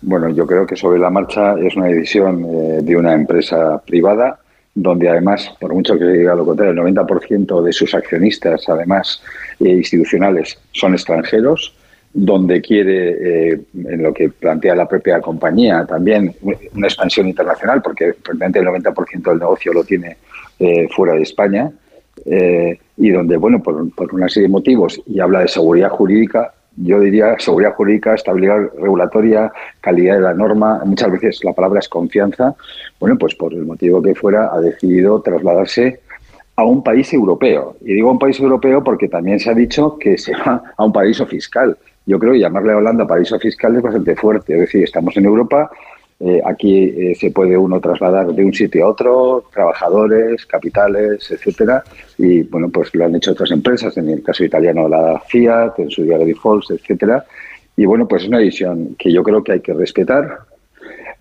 [0.01, 4.39] Bueno, yo creo que sobre la marcha es una decisión eh, de una empresa privada
[4.75, 9.21] donde además, por mucho que diga lo contrario, el 90% de sus accionistas, además
[9.59, 11.75] eh, institucionales, son extranjeros,
[12.13, 16.35] donde quiere, eh, en lo que plantea la propia compañía, también
[16.73, 20.17] una expansión internacional, porque prácticamente el 90% del negocio lo tiene
[20.59, 21.71] eh, fuera de España,
[22.95, 27.35] y donde, bueno, por una serie de motivos, y habla de seguridad jurídica, yo diría
[27.39, 32.55] seguridad jurídica, estabilidad regulatoria, calidad de la norma, muchas veces la palabra es confianza,
[32.99, 36.01] bueno, pues por el motivo que fuera ha decidido trasladarse
[36.55, 37.75] a un país europeo.
[37.81, 40.93] Y digo un país europeo porque también se ha dicho que se va a un
[40.93, 41.77] paraíso fiscal.
[42.05, 44.53] Yo creo que llamarle a Holanda paraíso fiscal es bastante fuerte.
[44.53, 45.71] Es decir, estamos en Europa,
[46.25, 51.83] eh, aquí eh, se puede uno trasladar de un sitio a otro, trabajadores, capitales, etcétera.
[52.17, 55.91] Y bueno, pues lo han hecho otras empresas, en el caso italiano la Fiat, en
[55.91, 57.25] su día Grifols, etcétera.
[57.75, 60.39] Y bueno, pues es una decisión que yo creo que hay que respetar.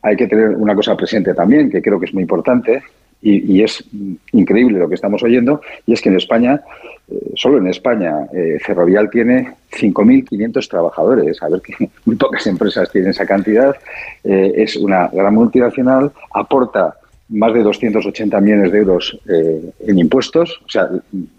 [0.02, 2.82] Hay que tener una cosa presente también, que creo que es muy importante,
[3.22, 3.84] y, es
[4.32, 6.60] increíble lo que estamos oyendo, y es que en España,
[7.08, 11.42] eh, solo en España, eh, Ferrovial tiene 5.500 trabajadores.
[11.42, 13.76] A ver que muy pocas empresas tienen esa cantidad.
[14.24, 16.96] Eh, es una gran multinacional, aporta
[17.28, 20.90] más de 280 millones de euros eh, en impuestos, o sea,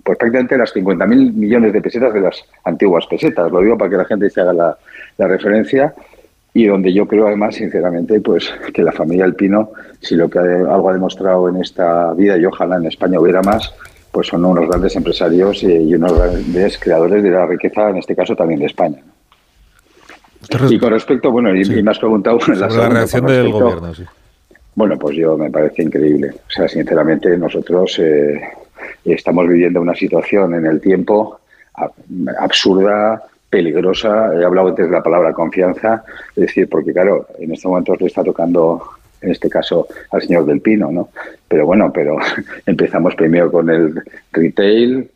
[0.04, 3.52] pues prácticamente las 50.000 millones de pesetas de las antiguas pesetas.
[3.52, 4.54] Lo digo para que la gente se haga
[5.18, 5.94] la referencia
[6.54, 10.90] y donde yo creo además sinceramente pues que la familia Alpino si lo que algo
[10.90, 13.74] ha demostrado en esta vida y ojalá en España hubiera más
[14.12, 18.36] pues son unos grandes empresarios y unos grandes creadores de la riqueza en este caso
[18.36, 19.02] también de España
[20.70, 21.82] y con respecto bueno y, sí.
[21.82, 24.04] me has preguntado Sobre la, la reacción del gobierno sí.
[24.76, 28.40] bueno pues yo me parece increíble o sea sinceramente nosotros eh,
[29.06, 31.40] estamos viviendo una situación en el tiempo
[32.40, 34.34] absurda peligrosa.
[34.34, 36.04] He hablado antes de la palabra confianza,
[36.36, 38.82] es decir, porque claro, en este momento le está tocando,
[39.22, 41.10] en este caso, al señor del Pino, ¿no?
[41.48, 42.18] Pero bueno, pero
[42.66, 45.08] empezamos primero con el retail,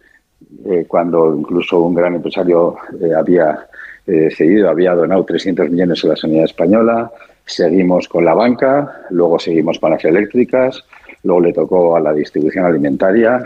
[0.66, 3.66] eh, cuando incluso un gran empresario eh, había
[4.06, 7.12] eh, cedido, había donado 300 millones a la sanidad española,
[7.44, 10.84] seguimos con la banca, luego seguimos con las eléctricas,
[11.24, 13.44] luego le tocó a la distribución alimentaria,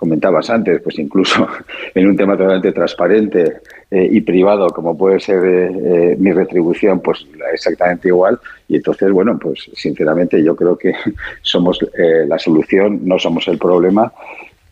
[0.00, 1.46] comentabas antes, pues incluso
[1.94, 3.58] en un tema totalmente transparente
[3.90, 5.66] eh, y privado, como puede ser eh,
[6.12, 8.40] eh, mi retribución, pues exactamente igual.
[8.66, 10.94] Y entonces, bueno, pues sinceramente yo creo que
[11.42, 11.78] somos
[12.26, 14.10] la solución, no somos el problema.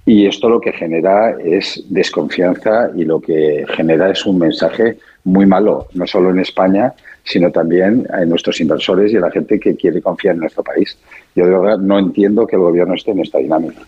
[0.07, 5.45] Y esto lo que genera es desconfianza y lo que genera es un mensaje muy
[5.45, 9.77] malo, no solo en España, sino también en nuestros inversores y a la gente que
[9.77, 10.97] quiere confiar en nuestro país.
[11.37, 13.83] Yo de verdad no entiendo que el gobierno esté en esta dinámica.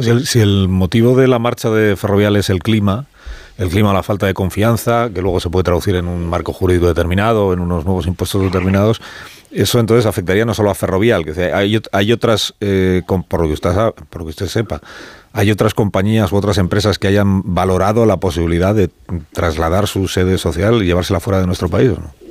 [0.00, 3.06] Si el, motivo de la marcha de Ferrovial es el clima,
[3.58, 6.88] el clima, la falta de confianza, que luego se puede traducir en un marco jurídico
[6.88, 9.00] determinado, en unos nuevos impuestos determinados,
[9.52, 13.52] eso entonces afectaría no solo a Ferrovial, que hay, hay otras, eh, por, lo que
[13.52, 13.70] usted,
[14.10, 14.80] por lo que usted sepa,
[15.32, 18.90] hay otras compañías u otras empresas que hayan valorado la posibilidad de
[19.32, 22.23] trasladar su sede social y llevársela fuera de nuestro país, ¿no?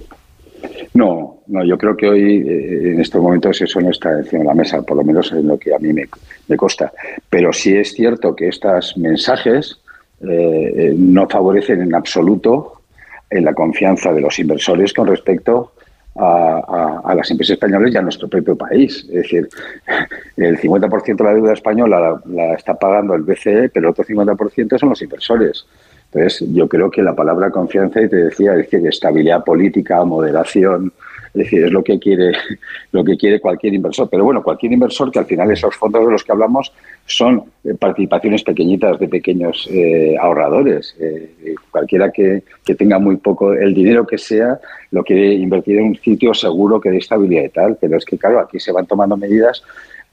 [0.94, 4.48] No, no, yo creo que hoy, eh, en estos momentos, eso no está encima de
[4.48, 6.08] la mesa, por lo menos en lo que a mí me,
[6.48, 6.94] me consta.
[7.30, 9.80] Pero sí es cierto que estos mensajes
[10.22, 12.82] eh, no favorecen en absoluto
[13.30, 15.74] en la confianza de los inversores con respecto
[16.16, 19.06] a, las empresas españolas y a nuestro propio país.
[19.10, 19.50] Es decir,
[20.38, 24.78] el 50% de la deuda española la, está pagando el BCE, pero el otro 50%
[24.78, 25.66] son los inversores.
[26.14, 30.94] Entonces, yo creo que la palabra confianza, y te decía, es decir, estabilidad política, moderación,
[31.34, 32.32] es decir, es lo que quiere,
[32.92, 34.08] lo que quiere cualquier inversor.
[34.10, 36.72] Pero bueno, cualquier inversor que al final esos fondos de los que hablamos
[37.08, 40.96] son eh, participaciones pequeñitas de pequeños eh, ahorradores.
[41.00, 42.44] Eh, cualquiera que,
[42.78, 44.60] tenga muy poco, el dinero que sea,
[44.92, 47.78] lo quiere invertir en un sitio seguro que dé estabilidad y tal.
[47.82, 49.64] Pero es que, claro, aquí se van tomando medidas.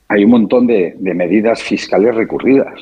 [0.09, 2.81] Hay un montón de, medidas fiscales recurridas.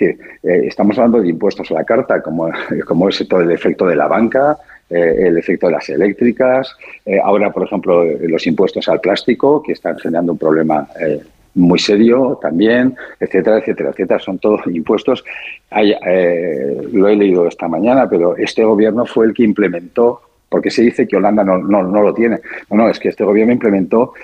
[0.00, 2.48] Es estamos hablando de impuestos a la carta, como,
[2.86, 4.58] como es todo el efecto de la banca,
[4.90, 9.72] eh, el efecto de las eléctricas, eh, ahora, por ejemplo, los impuestos al plástico, que
[9.72, 11.20] están generando un problema eh,
[11.54, 14.18] muy serio también, etcétera, etcétera, etcétera.
[14.18, 15.22] Son todos impuestos.
[15.70, 21.06] lo he leído esta mañana, pero este gobierno fue el que implementó, porque se dice
[21.06, 22.40] que Holanda no, no, no lo tiene.
[22.68, 24.14] No, no, es que este gobierno implementó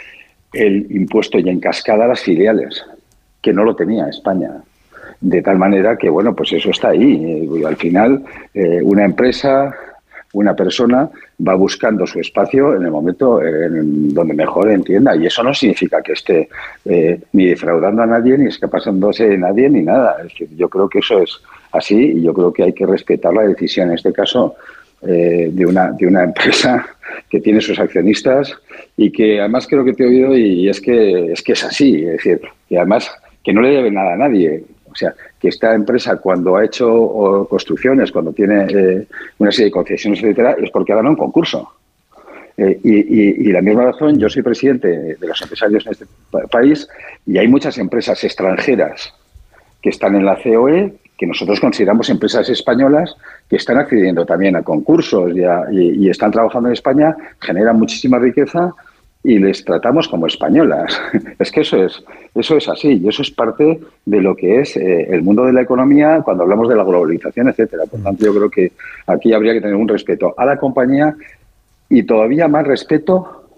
[0.52, 2.84] el impuesto y en cascada a las filiales,
[3.40, 4.50] que no lo tenía España
[5.20, 7.48] de tal manera que, bueno, pues eso está ahí.
[7.64, 8.24] Al final,
[8.82, 9.74] una empresa
[10.36, 11.08] una persona
[11.46, 15.16] va buscando su espacio en el momento en donde mejor entienda.
[15.16, 16.48] Y eso no significa que esté
[16.84, 20.18] eh, ni defraudando a nadie, ni escapándose de nadie, ni nada.
[20.54, 21.40] yo creo que eso es
[21.72, 24.56] así y yo creo que hay que respetar la decisión, en este caso,
[25.02, 26.86] eh, de, una, de una empresa
[27.30, 28.54] que tiene sus accionistas
[28.96, 32.04] y que además creo que te he oído y es que es, que es así.
[32.04, 33.10] Es decir, que además
[33.42, 34.64] que no le debe nada a nadie.
[34.96, 39.06] O sea, que esta empresa cuando ha hecho construcciones, cuando tiene eh,
[39.36, 41.70] una serie de concesiones, etcétera, es porque ha ganado un concurso.
[42.56, 46.06] Eh, y, la misma razón, yo soy presidente de los empresarios en este
[46.50, 46.88] país
[47.26, 49.12] y hay muchas empresas extranjeras
[49.82, 53.14] que están en la COE, que nosotros consideramos empresas españolas,
[53.50, 55.30] que están accediendo también a concursos
[55.70, 58.72] y están trabajando en España, generan muchísima riqueza
[59.26, 61.00] y les tratamos como españolas.
[61.40, 62.02] Es que eso es,
[62.34, 65.52] eso es así y eso es parte de lo que es eh, el mundo de
[65.52, 67.86] la economía cuando hablamos de la globalización, etcétera.
[67.90, 68.72] Por tanto, yo creo que
[69.08, 71.16] aquí habría que tener un respeto a la compañía
[71.88, 73.48] y todavía más respeto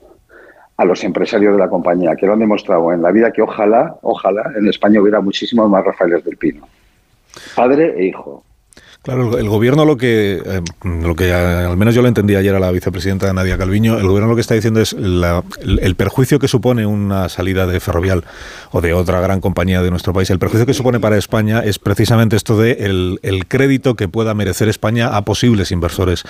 [0.79, 3.97] a los empresarios de la compañía, que lo han demostrado en la vida que ojalá,
[4.01, 6.67] ojalá en España hubiera muchísimos más Rafaeles del Pino.
[7.55, 8.43] Padre e hijo.
[9.03, 12.61] Claro, el gobierno lo que, eh, lo que al menos yo lo entendí ayer a
[12.61, 16.85] la vicepresidenta Nadia Calviño, el gobierno lo que está diciendo es el, perjuicio que supone
[16.85, 18.25] una salida de Ferrovial
[18.73, 21.79] o de otra gran compañía de nuestro país, el perjuicio que supone para España es
[21.79, 22.73] precisamente esto de
[23.23, 26.25] el, crédito que pueda merecer España a posibles inversores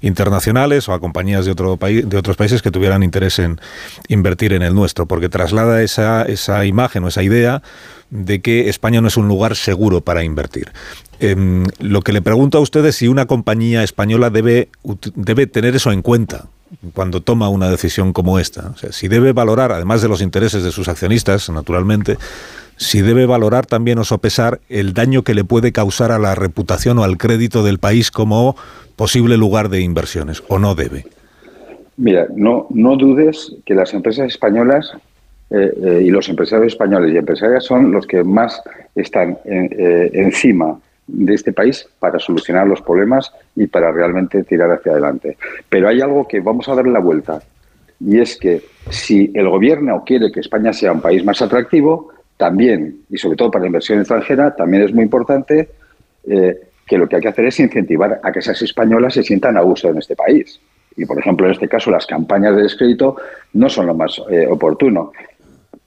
[0.00, 3.60] internacionales o a compañías de, otro país, de otros países que tuvieran interés en
[4.08, 7.62] invertir en el nuestro, porque traslada esa, esa imagen o esa idea
[8.10, 10.72] de que España no es un lugar seguro para invertir.
[11.20, 14.68] Em, lo que le pregunto a usted es si una compañía española debe,
[15.14, 16.46] debe tener eso en cuenta
[16.92, 18.70] cuando toma una decisión como esta.
[18.74, 22.18] O sea, si debe valorar, además de los intereses de sus accionistas, naturalmente,
[22.76, 26.98] si debe valorar también o sopesar el daño que le puede causar a la reputación
[26.98, 28.56] o al crédito del país como
[28.96, 31.04] posible lugar de inversiones, o no debe.
[31.96, 34.92] Mira, no, no dudes que las empresas españolas
[35.50, 38.62] eh, eh, y los empresarios españoles y empresarias son los que más
[38.94, 44.92] están eh, encima de este país para solucionar los problemas y para realmente tirar hacia
[44.92, 45.36] adelante.
[45.68, 47.42] Pero hay algo que vamos a darle la vuelta
[48.00, 53.02] y es que si el gobierno quiere que España sea un país más atractivo, también,
[53.10, 55.68] y sobre todo para la inversión extranjera, también es muy importante
[56.26, 59.60] que lo que hay que hacer es incentivar a que esas españolas se sientan a
[59.60, 60.60] gusto en este país.
[60.96, 63.16] Y, por ejemplo, en este caso, las campañas de descrédito
[63.52, 65.12] no son lo más oportuno.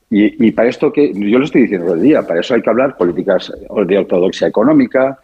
[0.10, 2.96] Y, para esto que yo lo estoy diciendo el día, para eso hay que hablar
[2.96, 5.20] políticas de ortodoxia económica,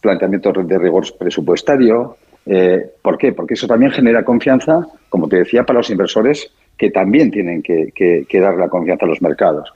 [0.00, 2.16] planteamientos de rigor presupuestario.
[2.46, 3.32] Eh, ¿Por qué?
[3.32, 8.26] Porque eso también genera confianza, como te decía, para los inversores que también tienen que,
[8.32, 9.72] dar la confianza a los mercados.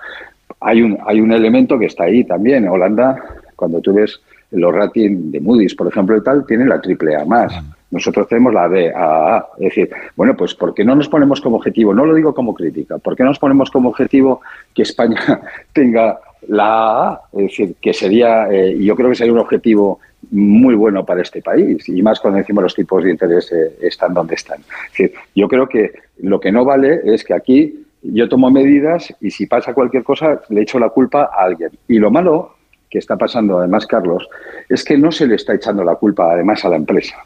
[0.61, 2.69] Hay un, hay un elemento que está ahí también.
[2.69, 3.17] Holanda,
[3.57, 4.21] cuando tú ves
[4.53, 7.53] los ratings de Moody's, por ejemplo, y tal, tiene la triple A más.
[7.97, 11.57] Nosotros tenemos la B, A, Es decir, bueno, pues ¿por qué no nos ponemos como
[11.57, 11.95] objetivo?
[11.95, 12.99] No lo digo como crítica.
[12.99, 14.43] ¿Por qué no nos ponemos como objetivo
[14.75, 15.41] que España
[15.73, 17.21] tenga la A?
[17.33, 21.41] Es decir, que sería, eh, yo creo que sería un objetivo muy bueno para este
[21.41, 24.61] país y más cuando decimos los tipos de interés eh, están donde están.
[24.61, 29.15] Es decir, yo creo que lo que no vale es que aquí yo tomo medidas
[29.23, 31.71] y si pasa cualquier cosa le echo la culpa a alguien.
[31.89, 32.57] Y lo malo
[32.91, 34.29] que está pasando, además, Carlos,
[34.69, 37.17] es que no se le está echando la culpa, además, a la empresa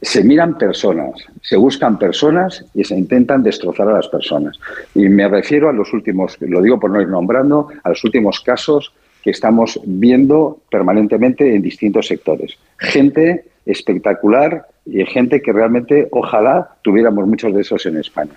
[0.00, 4.58] se miran personas, se buscan personas y se intentan destrozar a las personas.
[4.94, 8.40] Y me refiero a los últimos, lo digo por no ir nombrando, a los últimos
[8.40, 12.56] casos que estamos viendo permanentemente en distintos sectores.
[12.78, 18.32] Gente espectacular y gente que realmente ojalá tuviéramos muchos de esos en España.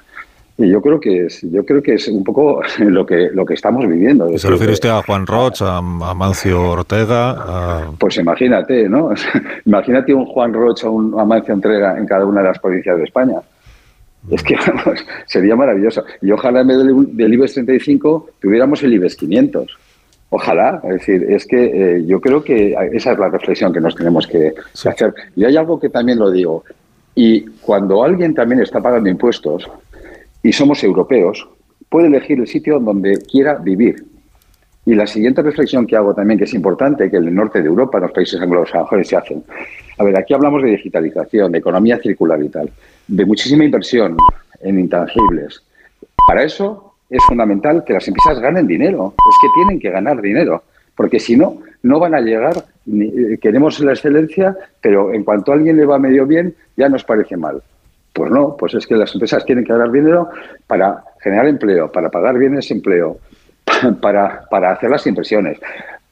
[0.69, 3.87] Yo creo que es, yo creo que es un poco lo que lo que estamos
[3.87, 4.37] viviendo.
[4.37, 7.91] ¿Se refiere usted a Juan Roch, a, Mancio Ortega?
[7.99, 9.11] Pues imagínate, ¿no?
[9.65, 13.03] imagínate un Juan Roch o un Amancio Ortega en cada una de las provincias de
[13.03, 13.41] España.
[14.29, 16.03] Es que vamos, sería maravilloso.
[16.21, 19.77] Y ojalá en vez del, IBEX 35 tuviéramos el IBEX 500.
[20.29, 23.95] Ojalá, es decir, es que eh, yo creo que esa es la reflexión que nos
[23.95, 24.53] tenemos que
[24.85, 25.13] hacer.
[25.35, 26.63] Y hay algo que también lo digo.
[27.15, 29.69] Y cuando alguien también está pagando impuestos,
[30.43, 31.47] y somos europeos,
[31.89, 34.05] puede elegir el sitio donde quiera vivir.
[34.85, 37.67] Y la siguiente reflexión que hago también, que es importante, que en el norte de
[37.67, 39.43] Europa, en los países anglosajones se hacen.
[39.97, 42.71] A ver, aquí hablamos de digitalización, de economía circular y tal,
[43.07, 44.17] de muchísima inversión
[44.61, 45.63] en intangibles.
[46.27, 49.13] Para eso es fundamental que las empresas ganen dinero.
[49.17, 50.63] Es que tienen que ganar dinero,
[50.95, 52.65] porque si no, no van a llegar.
[52.91, 57.03] Eh, queremos la excelencia, pero en cuanto a alguien le va medio bien, ya nos
[57.03, 57.61] parece mal.
[58.13, 60.29] Pues no, pues es que las empresas tienen que ganar dinero
[60.67, 63.19] para generar empleo, para pagar bienes de empleo,
[64.01, 65.59] para, para hacer las inversiones,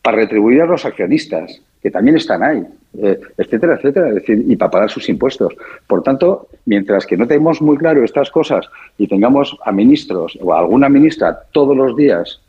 [0.01, 2.65] para retribuir a los accionistas, que también están ahí,
[2.97, 5.53] eh, etcétera, etcétera, es decir, y para pagar sus impuestos.
[5.87, 8.65] Por tanto, mientras que no tenemos muy claro estas cosas
[8.97, 12.41] y tengamos a ministros o a alguna ministra todos los días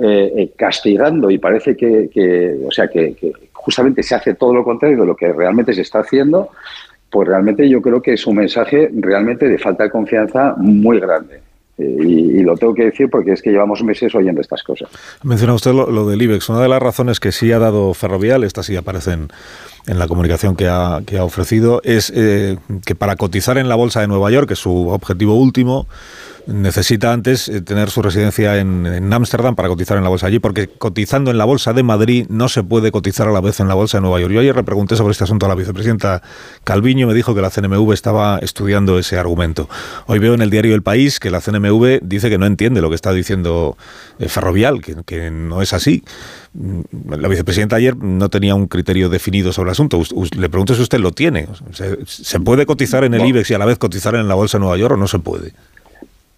[0.00, 3.16] eh, eh, castigando y parece que, o sea, que,
[3.52, 6.50] justamente se hace todo lo contrario de lo que realmente se está haciendo,
[7.10, 11.40] pues realmente yo creo que es un mensaje realmente de falta de confianza muy grande.
[11.78, 14.88] Eh, y, lo tengo que decir porque es que llevamos meses oyendo estas cosas.
[15.22, 16.48] Menciona usted lo, del IBEX.
[16.48, 19.28] Una de las razones que sí ha dado Ferrovial, estas sí aparecen
[19.86, 23.76] en la comunicación que ha, que ha ofrecido, es eh, que para cotizar en la
[23.76, 25.86] Bolsa de Nueva York, que es su objetivo último,
[26.48, 30.68] necesita antes eh, tener su residencia en Ámsterdam para cotizar en la bolsa allí, porque
[30.68, 33.74] cotizando en la bolsa de Madrid no se puede cotizar a la vez en la
[33.74, 34.32] bolsa de Nueva York.
[34.32, 36.22] Yo ayer le pregunté sobre este asunto a la vicepresidenta
[36.64, 39.68] Calviño, me dijo que la CNMV estaba estudiando ese argumento.
[40.06, 42.88] Hoy veo en el diario El País que la CNMV dice que no entiende lo
[42.88, 43.76] que está diciendo
[44.18, 46.02] eh, Ferrovial, que, que no es así.
[46.54, 46.80] Mm,
[47.10, 50.00] la vicepresidenta ayer no tenía un criterio definido sobre el asunto.
[50.36, 51.46] Le pregunto si usted lo tiene.
[52.06, 54.60] ¿Se, puede cotizar en el IBEX y a la vez cotizar en la bolsa de
[54.60, 55.52] Nueva York o no se puede?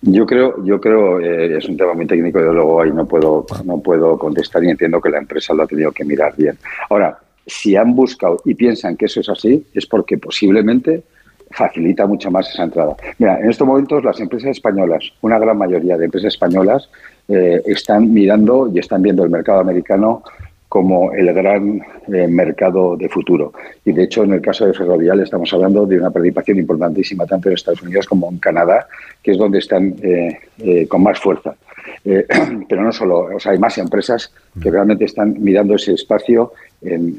[0.03, 3.45] Yo creo, yo creo eh, es un tema muy técnico y luego ahí no puedo,
[3.65, 6.57] no puedo contestar y entiendo que la empresa lo ha tenido que mirar bien.
[6.89, 11.03] Ahora, si han buscado y piensan que eso es así, es porque posiblemente
[11.51, 12.97] facilita mucho más esa entrada.
[13.19, 16.89] Mira, en estos momentos las empresas españolas, una gran mayoría de empresas españolas,
[17.29, 20.23] eh, están mirando y están viendo el mercado americano
[20.71, 23.53] como el gran eh, mercado de futuro.
[23.85, 27.49] Y de hecho, en el caso de Ferrovial estamos hablando de una participación importantísima tanto
[27.49, 28.87] en Estados Unidos como en Canadá,
[29.21, 31.57] que es donde están eh, eh, con más fuerza.
[32.69, 36.53] pero no solo, o sea, hay más empresas que realmente están mirando ese espacio
[36.83, 37.19] en,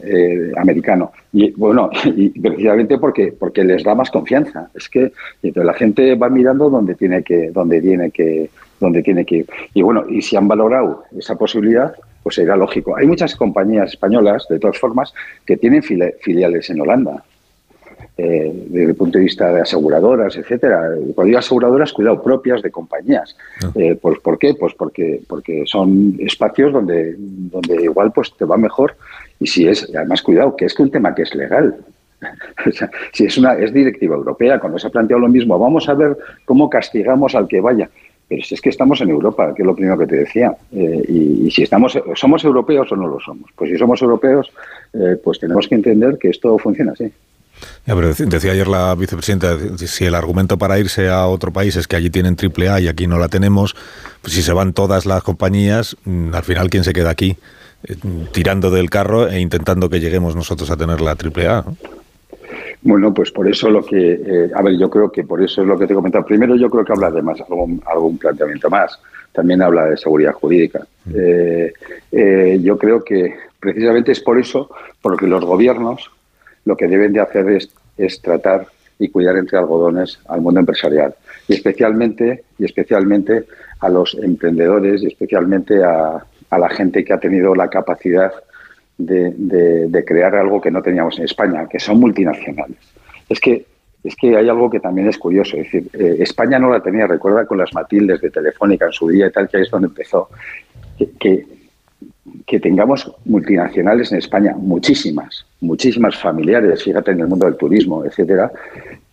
[0.55, 1.11] americano.
[1.33, 4.69] Y bueno, y precisamente porque, porque les da más confianza.
[4.73, 5.11] Es que
[5.41, 9.45] la gente va mirando donde tiene que, donde tiene que, donde tiene que ir.
[9.73, 12.95] Y bueno, y si han valorado esa posibilidad, pues era lógico.
[12.95, 15.13] Hay muchas compañías españolas, de todas formas,
[15.45, 17.23] que tienen filiales en Holanda.
[18.17, 20.91] Eh, desde el punto de vista de aseguradoras, etcétera.
[21.15, 23.35] Cuando digo aseguradoras, cuidado, propias de compañías.
[23.75, 24.53] Eh, pues, ¿Por qué?
[24.53, 28.95] Pues porque, porque son espacios donde, donde igual pues te va mejor.
[29.39, 31.77] Y si es, además, cuidado, que es que un tema que es legal.
[33.13, 36.15] si es una es directiva europea, cuando se ha planteado lo mismo, vamos a ver
[36.45, 37.89] cómo castigamos al que vaya.
[38.31, 40.55] Pero si es que estamos en Europa, que es lo primero que te decía.
[40.71, 43.51] Eh, y, si estamos, somos europeos o no lo somos.
[43.57, 44.49] Pues si somos europeos,
[44.93, 47.11] eh, pues tenemos que entender que esto funciona así.
[48.19, 52.09] decía ayer la vicepresidenta, si el argumento para irse a otro país es que allí
[52.09, 53.75] tienen triple A y aquí no la tenemos,
[54.21, 57.35] pues si se van todas las compañías, mm, al final, ¿quién se queda aquí?
[57.83, 57.97] Eh,
[58.31, 61.65] tirando del carro e intentando que lleguemos nosotros a tener la triple A.
[62.83, 65.67] Bueno, pues por eso lo que, eh, a ver, yo creo que por eso es
[65.67, 66.25] lo que te he comentado.
[66.25, 68.99] Primero yo creo que habla de más, algún, algún planteamiento más.
[69.31, 70.79] También habla de seguridad jurídica.
[71.05, 71.11] Mm.
[71.15, 71.73] Eh,
[72.11, 74.69] eh, yo creo que precisamente es por eso,
[75.01, 76.09] porque los gobiernos
[76.65, 78.67] lo que deben de hacer es, es tratar
[78.97, 81.15] y cuidar entre algodones al mundo empresarial
[81.47, 83.45] y especialmente y especialmente
[83.79, 88.31] a los emprendedores y especialmente a, a la gente que ha tenido la capacidad
[89.05, 92.77] de, crear algo que no teníamos en España, que son multinacionales.
[93.29, 93.65] Es que,
[94.03, 95.57] es que hay algo que también es curioso.
[95.57, 99.07] Es decir, eh, España no la tenía, recuerda con las Matildes de Telefónica en su
[99.07, 100.29] día y tal, que ahí es donde empezó.
[101.19, 101.45] Que,
[102.45, 108.51] que, tengamos multinacionales en España, muchísimas, muchísimas familiares, fíjate en el mundo del turismo, etcétera,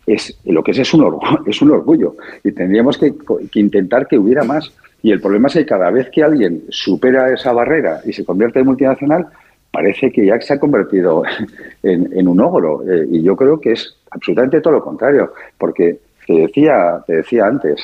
[0.07, 3.15] es lo que es es un orgullo, es un orgullo y tendríamos que,
[3.51, 4.73] que, intentar que hubiera más.
[5.03, 8.59] Y el problema es que cada vez que alguien supera esa barrera y se convierte
[8.59, 9.29] en multinacional,
[9.71, 11.23] parece que ya se ha convertido
[11.83, 12.83] en, un ogro.
[12.91, 17.47] Eh, y yo creo que es absolutamente todo lo contrario, porque te decía, te decía
[17.47, 17.81] antes,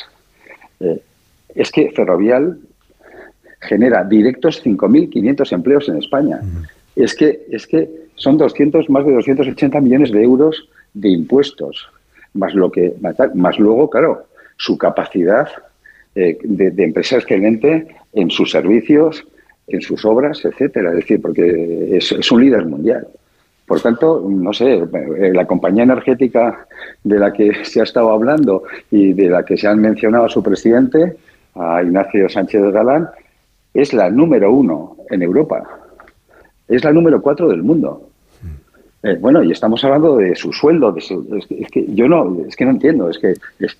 [0.80, 1.00] eh,
[1.54, 2.58] es que Ferrovial
[3.60, 6.40] genera directos 5.500 empleos en España.
[6.96, 11.88] Es que, es que son 200, más de 280 millones de euros de impuestos,
[12.34, 12.94] más, lo que,
[13.34, 15.48] más luego, claro, su capacidad
[16.14, 19.26] eh, de, de, empresa excelente en sus servicios,
[19.66, 20.90] en sus obras, etcétera.
[20.90, 23.06] Es decir, porque es, un líder mundial.
[23.66, 26.66] Por tanto, no sé, eh, la compañía energética
[27.02, 30.28] de la que se ha estado hablando y de la que se han mencionado a
[30.28, 31.16] su presidente,
[31.54, 33.08] a Ignacio Sánchez Galán,
[33.72, 35.62] es la número uno en Europa.
[36.68, 38.08] Es la número cuatro del mundo.
[39.02, 42.64] Eh, bueno, y estamos hablando de su sueldo, de es, que, yo no, es que
[42.64, 43.34] no entiendo, es que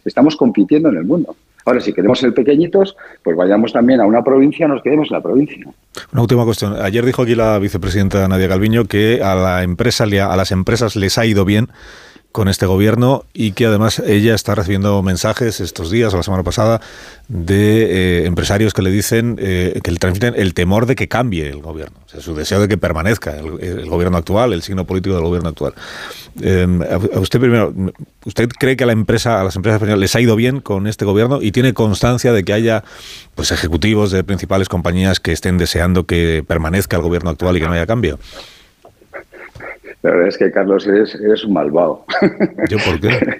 [0.05, 1.35] estamos compitiendo en el mundo.
[1.65, 5.23] Ahora, si queremos ser pequeñitos, pues vayamos también a una provincia, nos quedemos en la
[5.23, 5.67] provincia.
[6.13, 6.75] Una última cuestión.
[6.81, 11.17] Ayer dijo aquí la vicepresidenta Nadia Calviño que a la empresa, a las empresas les
[11.19, 11.69] ha ido bien
[12.35, 16.43] con este gobierno y que además ella está recibiendo mensajes estos días o la semana
[16.43, 16.81] pasada
[17.29, 21.49] de eh, empresarios que le dicen eh, que le transmiten el temor de que cambie
[21.49, 25.15] el gobierno, o sea, su deseo de que permanezca el, gobierno actual, el signo político
[25.15, 25.75] del gobierno actual.
[26.43, 26.67] Eh,
[27.15, 27.73] a usted primero,
[28.25, 30.89] ¿usted cree que a la empresa, a las empresas españolas les ha ido bien con
[30.89, 32.83] este gobierno y tiene constancia de que haya
[33.37, 37.67] pues ejecutivos de principales compañías que estén deseando que permanezca el gobierno actual y que
[37.67, 38.19] no haya cambio?
[40.05, 42.05] La verdad es que, Carlos, eres, un malvado.
[42.69, 43.39] ¿Yo por qué?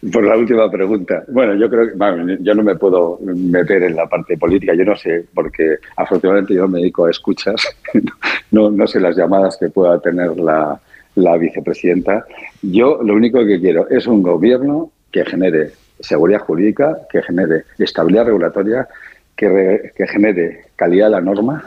[0.10, 1.22] por la última pregunta.
[1.28, 4.96] Bueno, yo creo que yo no me puedo meter en la parte política, yo no
[4.96, 7.62] sé, porque afortunadamente yo me dedico a escuchas,
[8.50, 10.80] no, no sé las llamadas que pueda tener la,
[11.16, 12.24] la vicepresidenta.
[12.62, 18.24] Yo lo único que quiero es un gobierno que genere seguridad jurídica, que genere estabilidad
[18.24, 18.88] regulatoria,
[19.36, 21.62] que, que genere calidad de la norma,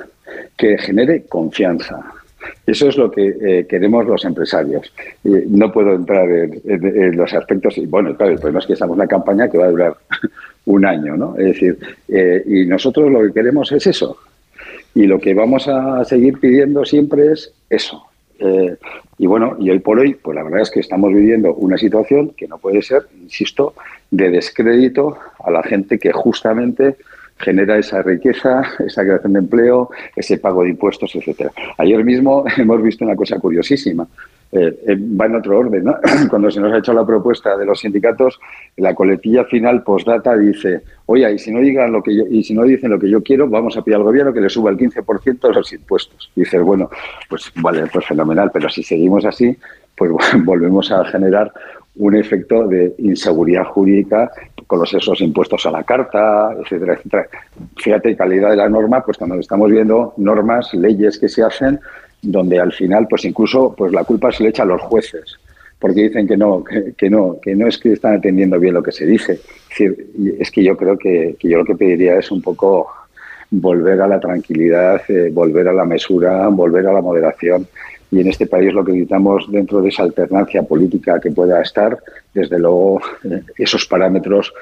[0.57, 2.15] que genere confianza
[2.65, 4.91] eso es lo que eh, queremos los empresarios.
[5.23, 7.77] no puedo entrar en, los aspectos.
[7.77, 9.97] Y bueno, claro, el problema es que estamos en una campaña que va a durar
[10.65, 11.35] un año, ¿no?
[11.37, 11.77] Es decir,
[12.07, 14.17] eh, y nosotros lo que queremos es eso.
[14.93, 18.03] Y lo que vamos a seguir pidiendo siempre es eso.
[18.39, 18.75] Eh,
[19.17, 22.31] y bueno, y hoy por hoy, pues la verdad es que estamos viviendo una situación
[22.35, 23.75] que no puede ser, insisto,
[24.09, 26.95] de descrédito a la gente que justamente
[27.41, 31.51] genera esa riqueza, esa creación de empleo, ese pago de impuestos, etcétera.
[31.77, 34.07] Ayer mismo hemos visto una cosa curiosísima.
[34.53, 35.95] Eh, eh, va en otro orden, ¿no?
[36.29, 38.37] Cuando se nos ha hecho la propuesta de los sindicatos,
[38.75, 42.53] la coletilla final postdata dice, oye, y si no digan lo que yo, y si
[42.53, 44.77] no dicen lo que yo quiero, vamos a pedir al gobierno que le suba el
[44.77, 46.29] 15% de los impuestos.
[46.35, 46.89] Dices, bueno,
[47.29, 49.57] pues vale, pues fenomenal, pero si seguimos así,
[49.95, 50.11] pues
[50.43, 51.51] volvemos a generar
[51.95, 54.31] un efecto de inseguridad jurídica
[54.67, 57.27] con los esos impuestos a la carta, etcétera, etcétera.
[57.77, 61.79] Fíjate, calidad de la norma, pues cuando estamos viendo normas, leyes que se hacen,
[62.21, 65.37] donde al final, pues incluso, pues la culpa se le echa a los jueces,
[65.79, 68.91] porque dicen que no, que, no, que no es que están atendiendo bien lo que
[68.91, 69.39] se dice.
[70.39, 72.87] Es, que yo creo que, yo lo que pediría es un poco
[73.49, 77.67] volver a la tranquilidad, eh, volver a la mesura, volver a la moderación
[78.11, 81.97] y en este país lo que necesitamos dentro de esa alternancia política que pueda estar,
[82.33, 84.53] desde luego eh, esos parámetros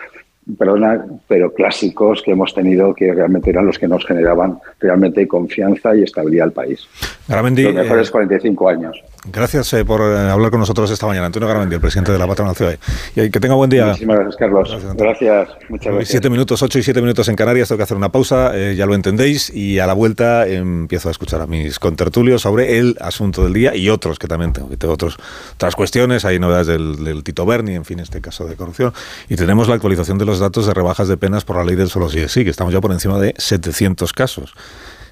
[0.57, 5.95] perdona, pero clásicos que hemos tenido que realmente eran los que nos generaban realmente confianza
[5.95, 6.87] y estabilidad al país.
[7.27, 9.03] Los mejores 45 años.
[9.25, 11.25] Gracias eh, por eh, hablar con nosotros esta mañana.
[11.25, 12.77] Antonio Garamendi, el presidente de la Patronal Ciudad.
[13.15, 13.87] Y que tenga buen día.
[13.87, 14.77] Muchísimas gracias, Carlos.
[14.95, 16.09] Gracias, muchas gracias.
[16.09, 17.67] Siete minutos, ocho y siete minutos en Canarias.
[17.67, 19.49] Tengo que hacer una pausa, eh, ya lo entendéis.
[19.49, 23.75] Y a la vuelta empiezo a escuchar a mis contertulios sobre el asunto del día
[23.75, 24.69] y otros que también tengo.
[24.69, 25.17] Que tengo otros,
[25.53, 26.23] otras cuestiones.
[26.23, 28.93] Hay novedades del, Tito Berni, en fin, este caso de corrupción.
[29.27, 31.89] Y tenemos la actualización de los datos de rebajas de penas por la ley del
[31.89, 34.53] solo sí sí, que estamos ya por encima de 700 casos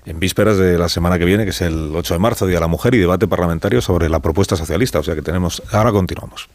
[0.07, 2.61] en vísperas de la semana que viene, que es el 8 de marzo, Día de
[2.61, 4.99] la Mujer, y debate parlamentario sobre la propuesta socialista.
[4.99, 5.61] O sea que tenemos.
[5.71, 6.49] Ahora continuamos.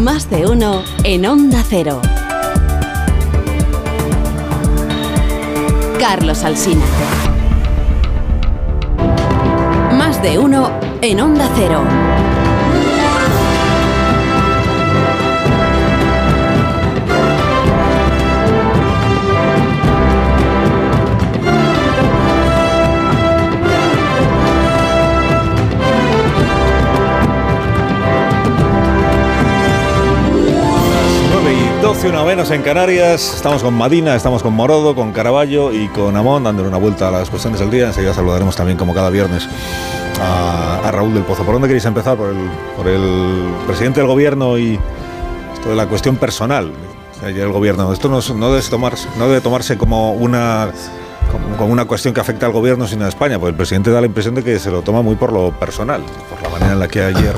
[0.00, 2.00] Más de uno en Onda Cero.
[6.00, 6.84] Carlos Alsina.
[9.92, 10.70] Más de uno
[11.02, 12.17] en Onda Cero.
[31.88, 33.36] Una menos en Canarias.
[33.36, 37.10] Estamos con Madina, estamos con Morodo, con Caraballo y con Amón, dándole una vuelta a
[37.10, 37.86] las cuestiones del día.
[37.86, 39.48] Enseguida saludaremos también, como cada viernes,
[40.20, 41.44] a, Raúl del Pozo.
[41.44, 42.18] ¿Por dónde queréis empezar?
[42.18, 44.78] ¿Por el, por el presidente del gobierno y
[45.54, 46.72] esto de la cuestión personal?
[47.22, 47.90] el gobierno.
[47.90, 50.70] Esto no, no, debe tomarse, no debe tomarse como una
[51.56, 54.06] como una cuestión que afecta al gobierno sino a España, porque el presidente da la
[54.06, 56.88] impresión de que se lo toma muy por lo personal, por la manera en la
[56.88, 57.34] que ayer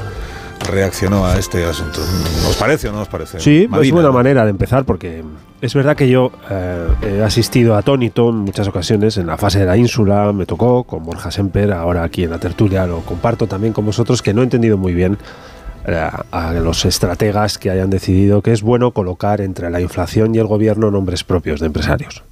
[0.68, 2.00] reaccionó a este asunto.
[2.48, 3.40] ¿Os parece o no os parece?
[3.40, 4.14] Sí, es Madina, buena ¿no?
[4.14, 5.22] manera de empezar porque
[5.61, 9.66] es verdad que yo eh, he asistido atónito en muchas ocasiones en la fase de
[9.66, 13.72] la ínsula, me tocó con Borja Semper, ahora aquí en la tertulia lo comparto también
[13.72, 15.18] con vosotros, que no he entendido muy bien
[15.86, 20.38] eh, a los estrategas que hayan decidido que es bueno colocar entre la inflación y
[20.38, 22.22] el gobierno nombres propios de empresarios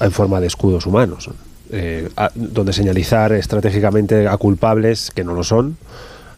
[0.00, 1.30] en forma de escudos humanos,
[1.70, 5.76] eh, a- donde señalizar estratégicamente a culpables que no lo son,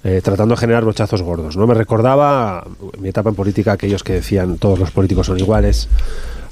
[0.05, 1.57] eh, tratando de generar brochazos gordos.
[1.57, 1.66] ¿no?
[1.66, 2.66] Me recordaba
[2.98, 5.88] mi etapa en política aquellos que decían todos los políticos son iguales,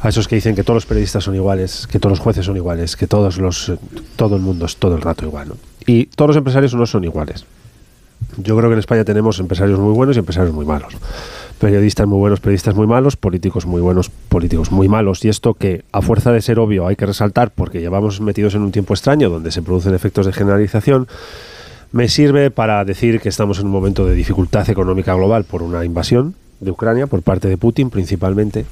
[0.00, 2.56] a esos que dicen que todos los periodistas son iguales, que todos los jueces son
[2.56, 3.72] iguales, que todos los,
[4.16, 5.50] todo el mundo es todo el rato igual.
[5.50, 5.56] ¿no?
[5.86, 7.44] Y todos los empresarios no son iguales.
[8.38, 10.94] Yo creo que en España tenemos empresarios muy buenos y empresarios muy malos.
[11.58, 15.24] Periodistas muy buenos, periodistas muy malos, políticos muy buenos, políticos muy malos.
[15.24, 18.62] Y esto que a fuerza de ser obvio hay que resaltar porque llevamos metidos en
[18.62, 21.06] un tiempo extraño donde se producen efectos de generalización,
[21.92, 25.84] me sirve para decir que estamos en un momento de dificultad económica global por una
[25.84, 28.64] invasión de Ucrania por parte de Putin principalmente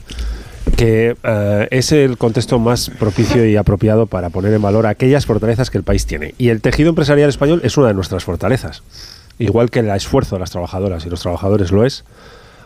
[0.77, 5.71] que eh, es el contexto más propicio y apropiado para poner en valor aquellas fortalezas
[5.71, 6.35] que el país tiene.
[6.39, 8.83] Y el tejido empresarial español es una de nuestras fortalezas.
[9.39, 12.05] Igual que el esfuerzo de las trabajadoras y los trabajadores lo es,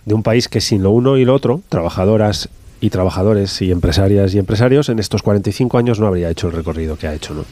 [0.05, 2.49] de un país que sin lo uno y lo otro, trabajadoras
[2.81, 6.97] y trabajadores y empresarias y empresarios, en estos 45 años no habría hecho el recorrido
[6.97, 7.35] que ha hecho.
[7.35, 7.45] ¿no?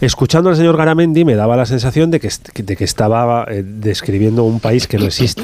[0.00, 4.44] Escuchando al señor Garamendi me daba la sensación de que, de que estaba eh, describiendo
[4.44, 5.42] un país que no existe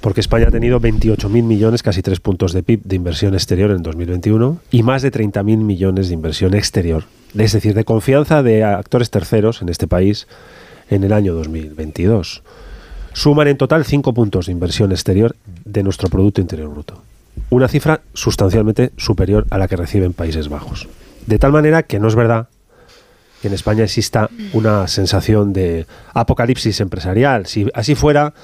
[0.00, 3.82] porque España ha tenido 28.000 millones, casi tres puntos de PIB de inversión exterior en
[3.82, 7.04] 2021 y más de 30.000 millones de inversión exterior,
[7.36, 10.26] es decir, de confianza de actores terceros en este país
[10.90, 12.42] en el año 2022.
[13.12, 15.34] Suman en total 5 puntos de inversión exterior
[15.64, 17.02] de nuestro Producto Interior Bruto,
[17.50, 20.88] una cifra sustancialmente superior a la que reciben Países Bajos.
[21.26, 22.48] De tal manera que no es verdad
[23.40, 27.46] que en España exista una sensación de apocalipsis empresarial.
[27.46, 28.34] Si así fuera,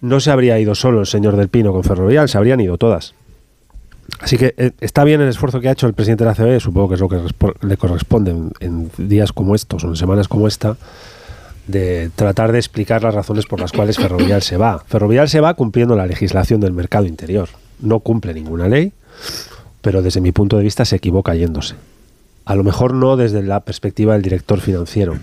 [0.00, 3.14] no se habría ido solo el señor del Pino con Ferrovial, se habrían ido todas.
[4.20, 6.60] Así que eh, está bien el esfuerzo que ha hecho el presidente de la CBE,
[6.60, 7.20] supongo que es lo que
[7.62, 10.76] le corresponde en, en días como estos o en semanas como esta,
[11.66, 14.82] de tratar de explicar las razones por las cuales Ferrovial se va.
[14.86, 17.48] Ferrovial se va cumpliendo la legislación del mercado interior.
[17.78, 18.92] No cumple ninguna ley,
[19.80, 21.76] pero desde mi punto de vista se equivoca yéndose.
[22.44, 25.16] A lo mejor no desde la perspectiva del director financiero,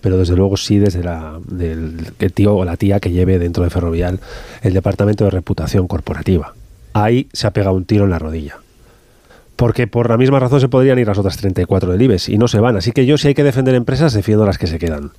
[0.00, 3.64] pero desde luego sí desde la, del el tío o la tía que lleve dentro
[3.64, 4.20] de Ferrovial
[4.62, 6.54] el departamento de reputación corporativa.
[6.92, 8.58] Ahí se ha pegado un tiro en la rodilla.
[9.56, 12.48] Porque por la misma razón se podrían ir las otras 34 del IBEX y no
[12.48, 12.76] se van.
[12.76, 15.12] Así que yo si hay que defender empresas, defiendo las que se quedan.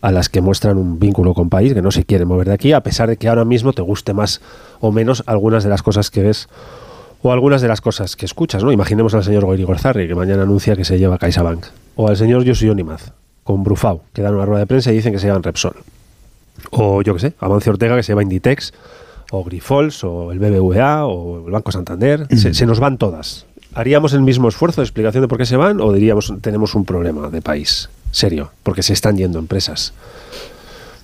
[0.00, 2.72] A las que muestran un vínculo con país, que no se quieren mover de aquí,
[2.72, 4.40] a pesar de que ahora mismo te guste más
[4.80, 6.48] o menos algunas de las cosas que ves
[7.22, 8.72] o algunas de las cosas que escuchas, ¿no?
[8.72, 11.66] Imaginemos al señor Gorzarri, que mañana anuncia que se lleva CaixaBank.
[11.96, 13.12] O al señor Josu Onimaz,
[13.42, 15.76] con Brufau, que dan una rueda de prensa y dicen que se llevan Repsol.
[16.70, 18.72] O yo qué sé, Amancio Ortega, que se lleva Inditex,
[19.30, 22.26] o Grifols, o el BBVA, o el Banco Santander.
[22.36, 23.46] Se, se nos van todas.
[23.74, 26.86] ¿Haríamos el mismo esfuerzo de explicación de por qué se van o diríamos tenemos un
[26.86, 28.50] problema de país serio?
[28.62, 29.92] Porque se están yendo empresas.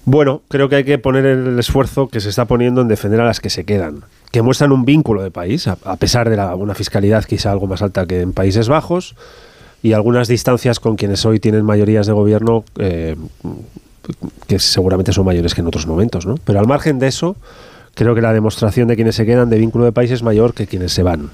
[0.05, 3.25] Bueno, creo que hay que poner el esfuerzo que se está poniendo en defender a
[3.25, 6.75] las que se quedan, que muestran un vínculo de país, a, pesar de la- una
[6.75, 9.15] fiscalidad quizá algo más alta que en Países Bajos
[9.83, 13.17] y algunas distancias con quienes hoy tienen mayorías de gobierno eh,
[14.49, 16.35] que seguramente son mayores que en otros momentos, ¿no?
[16.45, 17.37] Pero al margen de eso,
[17.95, 20.67] creo que la demostración de quienes se quedan de vínculo de país es mayor que
[20.67, 21.31] quienes se van.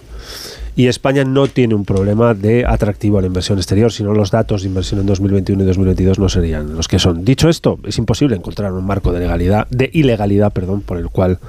[0.78, 4.62] Y España no tiene un problema de atractivo a la inversión exterior, sino los datos
[4.62, 7.24] de inversión en 2021 y 2022 no serían los que son.
[7.24, 11.40] Dicho esto, es imposible encontrar un marco de legalidad, de ilegalidad, perdón, por el cual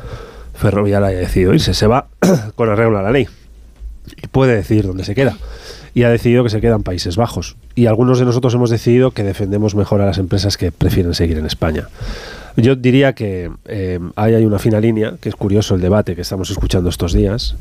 [0.56, 1.76] Ferrovial haya decidido irse.
[1.76, 2.08] Se va
[2.56, 3.28] con arreglo a la ley
[4.18, 5.38] y puede decidir dónde se queda.
[5.94, 7.56] Y ha decidido que se quedan Países Bajos.
[7.76, 11.38] Y algunos de nosotros hemos decidido que defendemos mejor a las empresas que prefieren seguir
[11.38, 11.88] en España.
[12.58, 16.22] Yo diría que eh, ahí hay una fina línea, que es curioso el debate que
[16.22, 17.56] estamos escuchando estos días,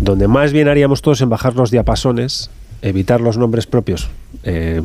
[0.00, 2.50] donde más bien haríamos todos en bajar los diapasones,
[2.82, 4.08] evitar los nombres propios,
[4.44, 4.80] eh,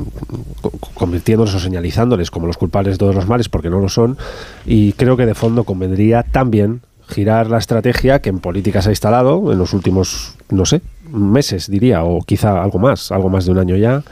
[0.62, 4.18] co- convirtiéndolos o señalizándoles como los culpables de todos los males, porque no lo son,
[4.66, 8.92] y creo que de fondo convendría también girar la estrategia que en política se ha
[8.92, 13.52] instalado en los últimos, no sé, meses diría, o quizá algo más, algo más de
[13.52, 14.04] un año ya,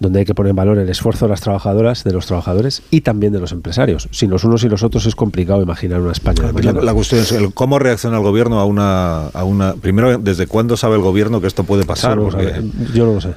[0.00, 3.00] donde hay que poner en valor el esfuerzo de las trabajadoras, de los trabajadores y
[3.00, 4.08] también de los empresarios.
[4.12, 6.94] Sin los unos y los otros es complicado imaginar una España de Pues la, la
[6.94, 9.74] cuestión es el cómo reacciona el gobierno a una, a una...
[9.74, 12.16] Primero, ¿desde cuándo sabe el gobierno que esto puede pasar?
[12.16, 12.62] No Porque.
[12.94, 13.34] Yo no lo sé.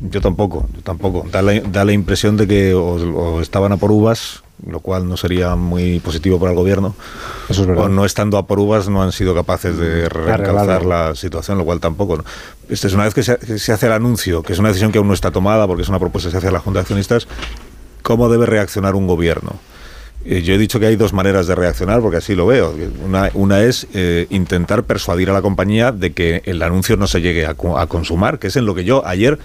[0.00, 1.26] yo tampoco, yo tampoco.
[1.32, 5.08] Da la, da la impresión de que o, o estaban a por uvas lo cual
[5.08, 6.94] no sería muy positivo para el gobierno.
[7.48, 7.84] Eso es verdad.
[7.84, 10.40] O no estando a por uvas no han sido capaces de reencauzar
[10.70, 10.88] Arreglarlo.
[10.88, 12.16] la situación, lo cual tampoco.
[12.18, 12.24] ¿no?
[12.68, 14.92] Este es una vez que se, que se hace el anuncio, que es una decisión
[14.92, 16.78] que aún no está tomada porque es una propuesta que se hace a la Junta
[16.78, 17.26] de Accionistas,
[18.02, 19.52] ¿cómo debe reaccionar un gobierno?
[20.24, 22.74] Eh, Yo he dicho que hay dos maneras de reaccionar, porque así lo veo.
[23.04, 27.20] Una, una es eh, intentar persuadir a la compañía de que el anuncio no se
[27.20, 29.38] llegue a, a consumar, que es en lo que yo ayer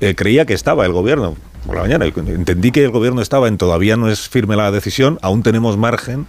[0.00, 1.36] eh, creía que estaba el gobierno
[1.66, 2.04] por la mañana.
[2.06, 6.26] Entendí que el gobierno estaba en todavía no es firme la decisión, aún tenemos margen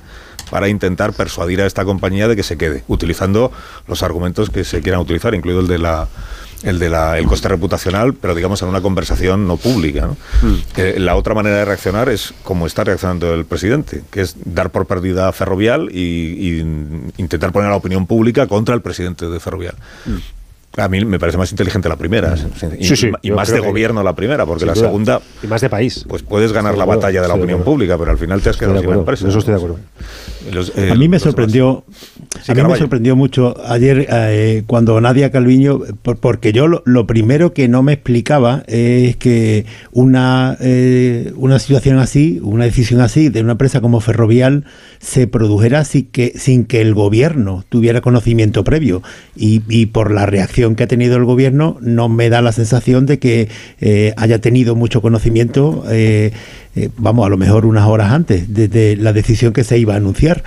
[0.49, 3.51] para intentar persuadir a esta compañía de que se quede, utilizando
[3.87, 6.07] los argumentos que se quieran utilizar, incluido el de la
[6.63, 10.07] el de la, el coste reputacional, pero digamos en una conversación no pública.
[10.07, 10.17] ¿no?
[10.77, 14.69] Eh, la otra manera de reaccionar es como está reaccionando el presidente, que es dar
[14.69, 16.59] por perdida a Ferrovial y, y
[17.17, 19.75] intentar poner a la opinión pública contra el presidente de Ferrovial.
[20.75, 22.35] A mí me parece más inteligente la primera,
[22.79, 25.61] y, Sí, sí, y más de que- gobierno la primera, porque la segunda, Y más
[25.61, 26.03] de país.
[26.07, 28.57] pues puedes ganar la batalla de la de opinión pública, pero al final te has
[28.57, 29.27] quedado sin empresa.
[29.27, 29.77] eso estoy de acuerdo.
[30.51, 31.85] Los, eh, a mí me sorprendió
[32.41, 36.81] Sí, a mí me sorprendió mucho ayer eh, cuando Nadia Calviño por- porque yo lo,
[36.85, 42.99] lo primero que no me explicaba es que una eh, una situación así una decisión
[42.99, 44.65] así de una empresa como Ferrovial
[44.99, 49.01] se produjera sin que sin que el gobierno tuviera conocimiento previo
[49.37, 53.05] y, y por la reacción que ha tenido el gobierno no me da la sensación
[53.05, 53.49] de que
[53.81, 56.31] eh, haya tenido mucho conocimiento eh,
[56.75, 59.93] eh, vamos a lo mejor unas horas antes de, de la decisión que se iba
[59.93, 60.43] a anunciar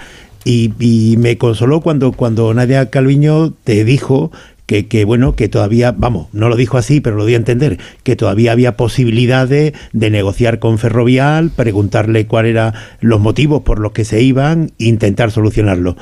[0.46, 4.30] y, me consoló cuando, cuando Nadia Calviño te dijo
[4.66, 7.78] que, que, bueno, que todavía, vamos, no lo dijo así, pero lo di a entender,
[8.04, 13.92] que todavía había posibilidades de negociar con Ferrovial, preguntarle cuáles eran los motivos por los
[13.92, 15.96] que se iban, intentar solucionarlo.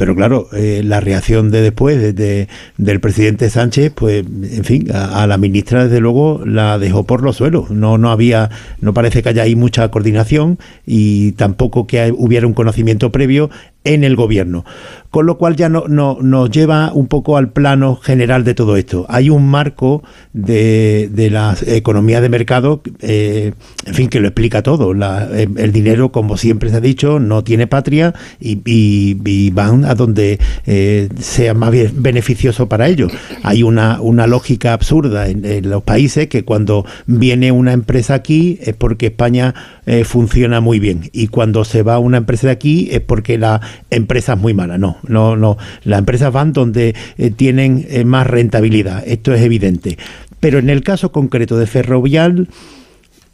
[0.00, 2.48] Pero claro, eh, la reacción de después de- de-
[2.78, 7.22] del presidente Sánchez, pues, en fin, a, a la ministra desde luego la dejó por
[7.22, 7.70] los suelos.
[7.70, 8.48] No, no había,
[8.80, 13.50] no parece que haya ahí mucha coordinación y tampoco que hubiera un conocimiento previo
[13.84, 14.64] en el gobierno.
[15.10, 18.76] Con lo cual ya no, no- nos lleva un poco al plano general de todo
[18.76, 19.06] esto.
[19.08, 20.02] Hay un marco
[20.32, 23.52] de, de la economía de mercado, eh,
[23.86, 24.94] en fin, que lo explica todo.
[24.94, 29.84] La- eh, el dinero, como siempre se ha dicho, no tiene patria y, y- van
[29.84, 33.10] a donde eh, sea más beneficioso para ellos.
[33.42, 38.58] Hay una, una lógica absurda en, en los países que cuando viene una empresa aquí
[38.62, 39.54] es porque España
[39.86, 43.60] eh, funciona muy bien y cuando se va una empresa de aquí es porque la
[43.90, 44.78] empresa es muy mala.
[44.78, 45.56] No, no, no.
[45.84, 49.02] Las empresas van donde eh, tienen eh, más rentabilidad.
[49.06, 49.98] Esto es evidente.
[50.40, 52.48] Pero en el caso concreto de Ferrovial,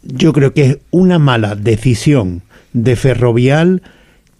[0.03, 3.83] yo creo que es una mala decisión de Ferrovial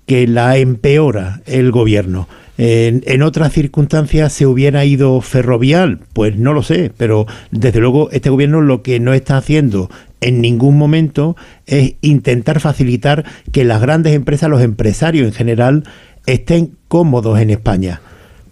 [0.07, 2.29] que la empeora el gobierno.
[2.59, 8.11] En, en otras circunstancias se hubiera ido Ferrovial, pues no lo sé, pero desde luego
[8.13, 9.91] este gobierno lo que no está haciendo
[10.27, 15.85] en ningún momento es intentar facilitar que las grandes empresas, los empresarios en general,
[16.27, 18.01] estén cómodos en España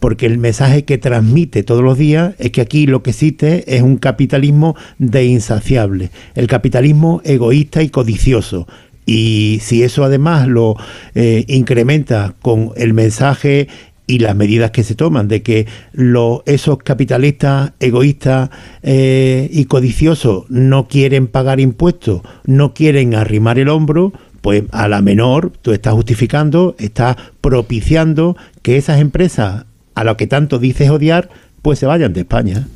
[0.04, 3.80] porque el mensaje que transmite todos los días es que aquí lo que existe es
[3.80, 8.68] un capitalismo de insaciable, el capitalismo egoísta y codicioso.
[9.06, 10.76] Y si eso además lo
[11.14, 13.68] eh, incrementa con el mensaje
[14.06, 18.50] y las medidas que se toman de que lo- esos capitalistas egoístas
[18.82, 25.00] eh, y codiciosos no quieren pagar impuestos, no quieren arrimar el hombro, pues a la
[25.00, 31.30] menor tú estás justificando, estás propiciando que esas empresas a lo que tanto dices odiar,
[31.62, 32.68] pues se vayan de España.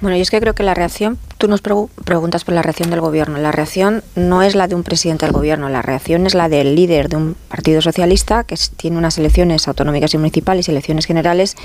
[0.00, 2.90] Bueno, yo es que creo que la reacción, tú nos pregu- preguntas por la reacción
[2.90, 3.38] del gobierno.
[3.38, 6.74] La reacción no es la de un presidente del gobierno, la reacción es la del
[6.74, 11.56] líder de un partido socialista que tiene unas elecciones autonómicas y municipales y elecciones generales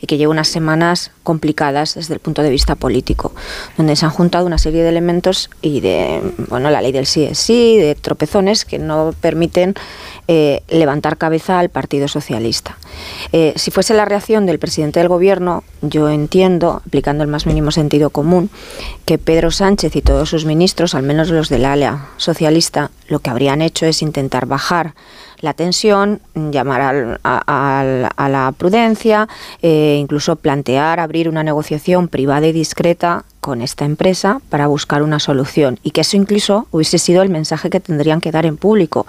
[0.00, 3.32] y que lleva unas semanas complicadas desde el punto de vista político,
[3.76, 7.24] donde se han juntado una serie de elementos y de, bueno, la ley del sí
[7.24, 9.74] es sí, de tropezones que no permiten
[10.28, 12.76] eh, levantar cabeza al Partido Socialista.
[13.32, 17.70] Eh, si fuese la reacción del presidente del Gobierno, yo entiendo, aplicando el más mínimo
[17.70, 18.50] sentido común,
[19.06, 23.30] que Pedro Sánchez y todos sus ministros, al menos los del ala socialista, lo que
[23.30, 24.94] habrían hecho es intentar bajar
[25.40, 29.28] la tensión, llamar al- a la prudencia,
[29.62, 35.18] eh, incluso plantear abrir una negociación privada y discreta con esta empresa para buscar una
[35.18, 39.06] solución y que eso incluso hubiese sido el mensaje que tendrían que dar en público.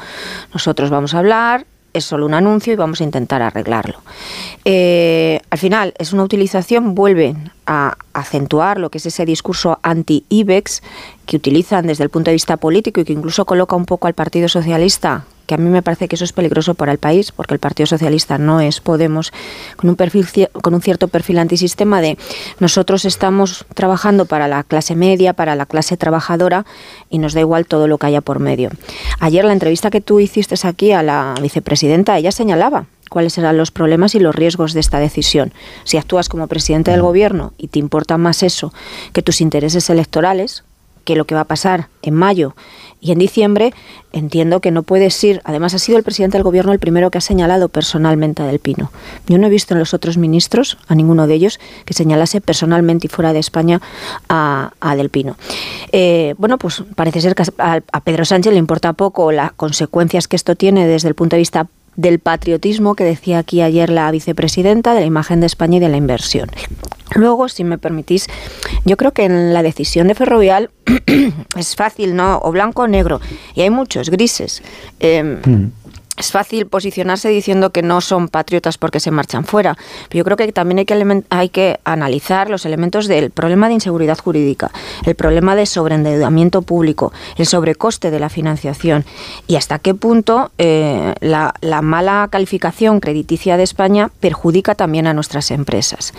[0.54, 4.02] Nosotros vamos a hablar, es solo un anuncio y vamos a intentar arreglarlo.
[4.64, 10.84] Eh, al final es una utilización, vuelven a acentuar lo que es ese discurso anti-IBEX
[11.26, 14.14] que utilizan desde el punto de vista político y que incluso coloca un poco al
[14.14, 17.56] Partido Socialista que a mí me parece que eso es peligroso para el país, porque
[17.56, 19.34] el Partido Socialista no es Podemos,
[19.78, 20.28] con un, perfil,
[20.62, 22.20] con un cierto perfil antisistema de
[22.60, 26.68] nosotros estamos trabajando para la clase media, para la clase trabajadora,
[27.10, 28.70] y nos da igual todo lo que haya por medio.
[29.20, 33.72] Ayer la entrevista que tú hiciste aquí a la vicepresidenta, ella señalaba cuáles serán los
[33.72, 35.52] problemas y los riesgos de esta decisión.
[35.84, 38.72] Si actúas como presidente del gobierno y te importa más eso
[39.14, 40.64] que tus intereses electorales,
[41.04, 42.56] que lo que va a pasar en mayo
[43.02, 43.74] y en diciembre,
[44.12, 45.42] entiendo que no puedes ir.
[45.46, 48.60] Además, ha sido el presidente del gobierno el primero que ha señalado personalmente a Del
[48.60, 48.92] Pino.
[49.28, 53.08] Yo no he visto en los otros ministros, a ninguno de ellos, que señalase personalmente
[53.08, 53.82] y fuera de España
[54.28, 55.38] a, Del Pino.
[55.92, 60.28] Eh, bueno, pues parece ser que a, a Pedro Sánchez le importa poco las consecuencias
[60.28, 61.68] que esto tiene desde el punto de vista
[62.00, 65.90] del patriotismo que decía aquí ayer la vicepresidenta, de la imagen de España y de
[65.90, 66.50] la inversión.
[67.14, 68.28] Luego, si me permitís,
[68.86, 70.70] yo creo que en la decisión de Ferrovial
[71.58, 72.40] es fácil, ¿no?
[72.42, 73.20] O blanco o negro.
[73.54, 74.64] Y hay muchos grises.
[75.00, 75.72] Em, mm
[76.20, 79.78] es fácil posicionarse diciendo que no son patriotas porque se marchan fuera,
[80.10, 80.80] pero yo creo que también
[81.30, 84.70] hay que, analizar los elementos del problema de inseguridad jurídica,
[85.06, 89.06] el problema de sobreendeudamiento público, el sobrecoste de la financiación
[89.48, 95.52] y hasta qué punto eh, la, mala calificación crediticia de España perjudica también a nuestras
[95.52, 96.14] empresas.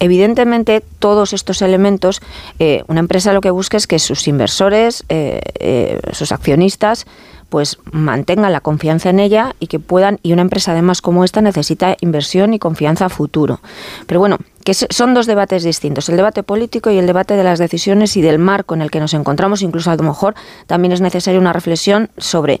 [0.00, 2.20] Evidentemente, todos estos elementos,
[2.58, 7.06] eh, una empresa lo que busca es que sus inversores, eh, sus accionistas,
[7.54, 11.40] pues mantengan la confianza en ella y que puedan, y una empresa además como esta
[11.40, 13.60] necesita inversión y confianza a futuro.
[14.08, 17.58] Pero bueno, que son dos debates distintos, el debate político y el debate de las
[17.58, 19.60] decisiones y del marco en el que nos encontramos.
[19.60, 20.34] Incluso a lo mejor
[20.66, 22.60] también es necesaria una reflexión sobre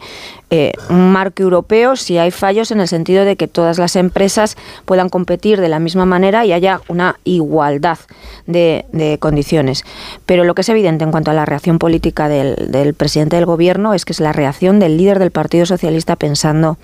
[0.50, 4.56] eh, un marco europeo, si hay fallos en el sentido de que todas las empresas
[4.84, 7.98] puedan competir de la misma manera y haya una igualdad
[8.46, 8.84] de,
[9.18, 9.84] condiciones.
[10.26, 13.46] Pero lo que es evidente en cuanto a la reacción política del, del presidente del
[13.46, 16.76] gobierno es que es la reacción del líder del Partido Socialista pensando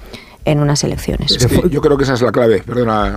[0.44, 1.36] en unas elecciones.
[1.70, 3.16] yo creo que esa es la clave, perdona,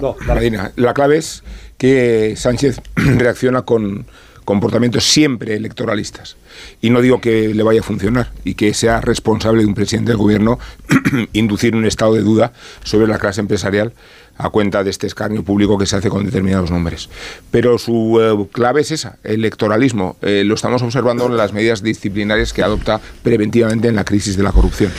[0.75, 1.43] La clave es
[1.77, 4.05] que Sánchez reacciona con
[4.45, 6.35] comportamientos siempre electoralistas.
[6.81, 10.11] Y no digo que le vaya a funcionar y que sea responsable de un presidente
[10.11, 10.59] del gobierno
[11.33, 12.53] inducir un estado de duda
[12.83, 13.93] sobre la clase empresarial
[14.37, 17.09] a cuenta de este escarnio público que se hace con determinados nombres.
[17.51, 20.17] Pero su eh, clave es esa, electoralismo.
[20.21, 24.43] Eh, lo estamos observando en las medidas disciplinarias que adopta preventivamente en la crisis de
[24.43, 24.91] la corrupción.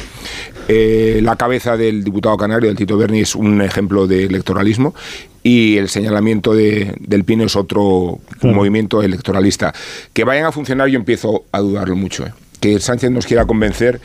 [0.69, 4.95] Eh, la cabeza del diputado canario, del Tito Berni, es un ejemplo de electoralismo
[5.43, 9.75] y el señalamiento de, del Pino es otro movimiento electoralista.
[10.13, 12.25] Que vayan a funcionar yo empiezo a dudarlo mucho.
[12.61, 14.01] Que Sánchez nos quiera convencer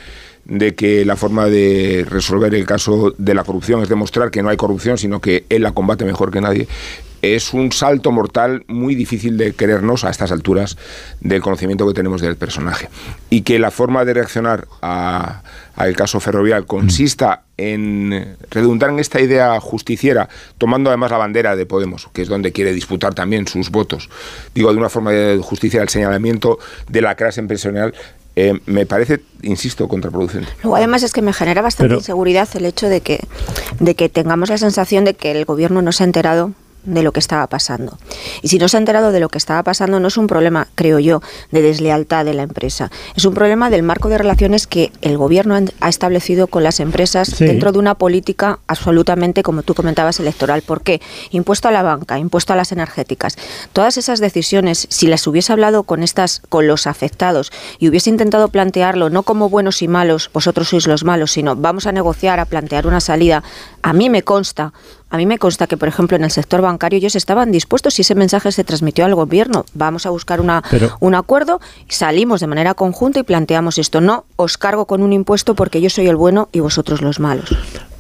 [0.50, 4.50] de que la forma de resolver el caso de la corrupción es demostrar que no
[4.50, 6.68] hay corrupción, sino que él la combate mejor que nadie,
[7.22, 10.78] es un salto mortal muy difícil de querernos a estas alturas
[11.20, 12.90] del conocimiento que tenemos del personaje.
[13.30, 19.60] Y que la forma de reaccionar al caso ferrovial consista en redundar en esta idea
[19.60, 24.10] justiciera, tomando además la bandera de Podemos, que es donde quiere disputar también sus votos,
[24.56, 27.94] digo, de una forma de justicia el señalamiento de la clase empresarial,
[28.36, 30.50] eh, me parece, insisto, contraproducente.
[30.64, 33.20] Luego, además, es que me genera bastante inseguridad el hecho de que,
[33.80, 36.54] de que tengamos la sensación de que el gobierno no se ha enterado
[36.90, 37.98] de lo que estaba pasando.
[38.42, 40.68] Y si no se ha enterado de lo que estaba pasando, no es un problema,
[40.76, 41.22] creo yo,
[41.52, 42.92] de deslealtad de la empresa.
[43.16, 47.38] Es un problema del marco de relaciones que el gobierno ha establecido con las empresas
[47.40, 50.62] dentro de una política absolutamente, como tú comentabas, electoral.
[50.62, 51.02] ¿Por qué?
[51.32, 53.36] Impuesto a la banca, impuesto a las energéticas.
[53.74, 58.50] Todas esas decisiones, si las hubiese hablado con estas, con los afectados y hubiese intentado
[58.50, 62.46] plantearlo no como buenos y malos, vosotros sois los malos, sino vamos a negociar, a
[62.46, 63.44] plantear una salida,
[63.82, 64.74] a mí me consta
[65.10, 68.04] a mí me consta que, por ejemplo, en el sector bancario ellos estaban dispuestos y
[68.04, 69.66] ese mensaje se transmitió al gobierno.
[69.74, 70.64] Vamos a buscar una,
[71.00, 74.02] un acuerdo, salimos de manera conjunta y planteamos esto.
[74.02, 77.50] No os cargo con un impuesto porque yo soy el bueno y vosotros los malos.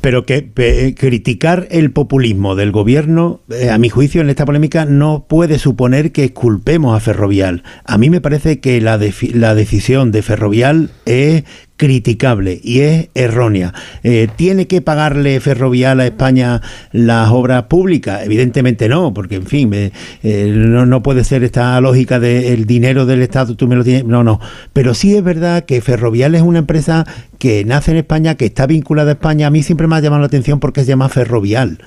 [0.01, 5.26] Pero que criticar el populismo del gobierno, eh, a mi juicio, en esta polémica, no
[5.28, 7.64] puede suponer que culpemos a Ferrovial.
[7.84, 8.97] A mí me parece que la,
[9.34, 11.43] la decisión de Ferrovial es
[11.80, 13.73] criticable y es errónea.
[14.03, 16.61] Eh, ¿Tiene que pagarle Ferrovial a España
[16.91, 18.21] las obras públicas?
[18.25, 19.91] Evidentemente no, porque en fin, eh,
[20.53, 24.03] no, puede ser esta lógica del dinero del Estado, tú me lo tienes.
[24.03, 24.41] No, no.
[24.73, 27.05] Pero sí es verdad que Ferrovial es una empresa
[27.38, 29.47] que nace en España, que está vinculada a España.
[29.47, 31.80] A mí siempre me ha llamado la atención porque se llama Ferrovial.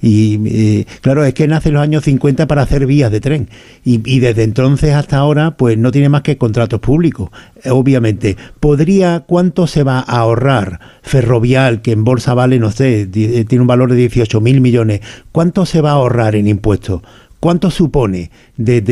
[0.00, 3.48] Y claro, es que nace en los años 50 para hacer vías de tren.
[3.84, 7.30] Y, desde entonces hasta ahora, pues no tiene más que contratos públicos.
[7.68, 13.44] Obviamente, ¿podría cuánto se va a ahorrar Ferrovial, que en bolsa vale, no sé, eh,
[13.46, 15.00] tiene un valor de 18 mil millones?
[15.32, 17.00] ¿Cuánto se va a ahorrar en impuestos?
[17.40, 18.84] ¿Cuánto supone de,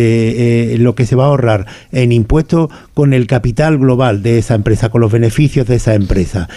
[0.73, 4.55] eh, lo que se va a ahorrar en impuestos con el capital global de esa
[4.55, 6.49] empresa, con los beneficios de esa empresa?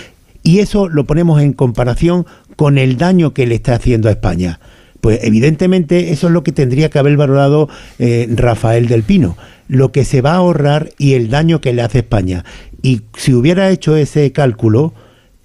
[0.41, 2.25] Y eso lo ponemos en comparación
[2.55, 4.61] con el daño que le está haciendo a España.
[5.01, 7.67] Pues evidentemente eso es lo que tendría que haber valorado
[7.99, 9.35] eh, Rafael del Pino,
[9.67, 12.45] lo que se va a ahorrar y el daño que le hace España.
[12.81, 14.93] Y si hubiera hecho ese cálculo,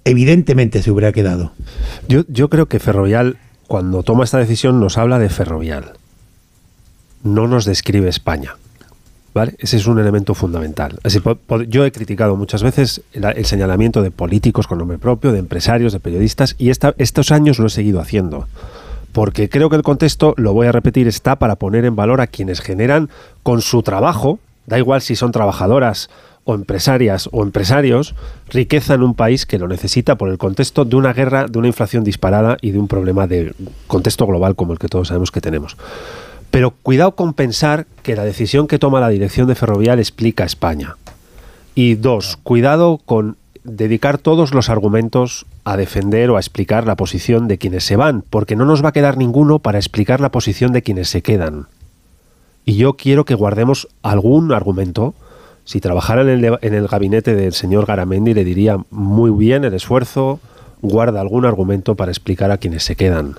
[0.05, 1.51] evidentemente se hubiera quedado.
[2.07, 5.93] Yo, creo que Ferrovial, cuando toma esta decisión, nos habla de Ferrovial.
[7.23, 8.55] No nos describe España.
[9.33, 9.55] ¿Vale?
[9.59, 10.97] Ese es un elemento fundamental.
[11.03, 11.19] Así,
[11.67, 15.93] yo he criticado muchas veces el, el señalamiento de políticos con nombre propio, de empresarios,
[15.93, 18.47] de periodistas, y esta- estos años lo he seguido haciendo.
[19.11, 22.25] Porque creo que el contexto, lo voy a repetir, está para poner en valor a
[22.27, 23.09] quienes generan
[23.43, 26.09] con su trabajo, da igual si son trabajadoras
[26.47, 28.15] o empresarias o empresarios,
[28.49, 31.67] riqueza en un país que lo necesita por el contexto de una guerra, de una
[31.67, 33.53] inflación disparada y de un problema de
[33.87, 35.75] contexto global como el que todos sabemos que tenemos.
[36.49, 40.95] Pero cuidado con pensar que la decisión que toma la dirección de Ferrovial explica España.
[41.75, 43.35] Y dos, cuidado con
[43.65, 48.23] dedicar todos los argumentos a defender o a explicar la posición de quienes se van,
[48.29, 51.67] porque no nos va a quedar ninguno para explicar la posición de quienes se quedan.
[52.63, 55.13] Y yo quiero que guardemos algún argumento.
[55.67, 60.39] Si trabajara en el, gabinete del señor Garamendi, le diría muy bien el esfuerzo,
[60.81, 63.35] guarda algún argumento para explicar a quienes se quedan.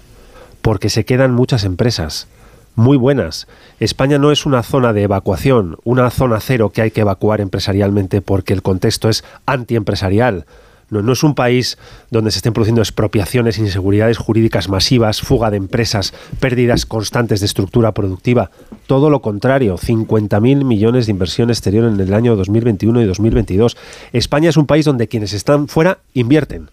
[0.60, 2.28] Porque se quedan muchas empresas
[2.74, 3.48] muy buenas.
[3.80, 8.20] España no es una zona de evacuación, una zona cero que hay que evacuar empresarialmente
[8.20, 10.44] porque el contexto es antiempresarial.
[10.91, 11.78] No, no es un país
[12.11, 17.93] donde se estén produciendo expropiaciones, inseguridades jurídicas masivas, fuga de empresas, pérdidas constantes de estructura
[17.93, 18.51] productiva.
[18.86, 23.76] Todo lo contrario, 50.000 millones de inversión exterior en el año 2021 y 2022.
[24.12, 26.70] España es un país donde quienes están fuera invierten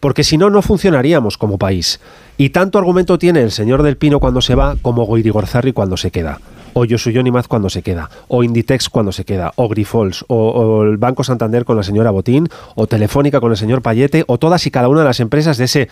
[0.00, 2.00] porque si no, no funcionaríamos como país.
[2.36, 6.10] Y tanto argumento tiene el señor del Pino cuando se va como Goirigorzarri cuando se
[6.10, 6.38] queda.
[6.78, 8.10] O Yosuyo Nimaz cuando se queda.
[8.28, 9.54] O Inditex cuando se queda.
[9.56, 10.26] O Grifols.
[10.28, 12.50] O, o el Banco Santander con la señora Botín.
[12.74, 14.24] O Telefónica con el señor Payete.
[14.26, 15.88] O todas y cada una de las empresas de ese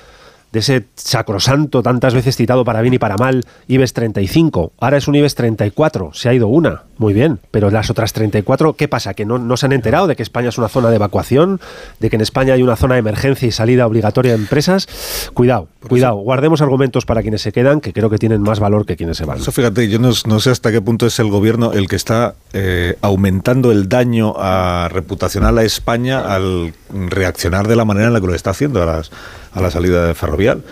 [0.52, 4.72] de ese sacrosanto tantas veces citado para bien y para mal IBEX 35.
[4.78, 8.74] Ahora es un IBEX 34, se ha ido una, muy bien, pero las otras 34,
[8.74, 9.14] ¿qué pasa?
[9.14, 11.60] ¿Que no, no se han enterado de que España es una zona de evacuación?
[12.00, 14.86] ¿De que en España hay una zona de emergencia y salida obligatoria de empresas?
[15.34, 18.96] Cuidado, cuidado, guardemos argumentos para quienes se quedan, que creo que tienen más valor que
[18.96, 19.38] quienes se van.
[19.38, 22.34] Eso fíjate, yo no, no sé hasta qué punto es el gobierno el que está
[22.52, 28.20] eh, aumentando el daño a, reputacional a España al reaccionar de la manera en la
[28.20, 29.10] que lo está haciendo a, las,
[29.52, 30.62] a la salida de Ferrovial.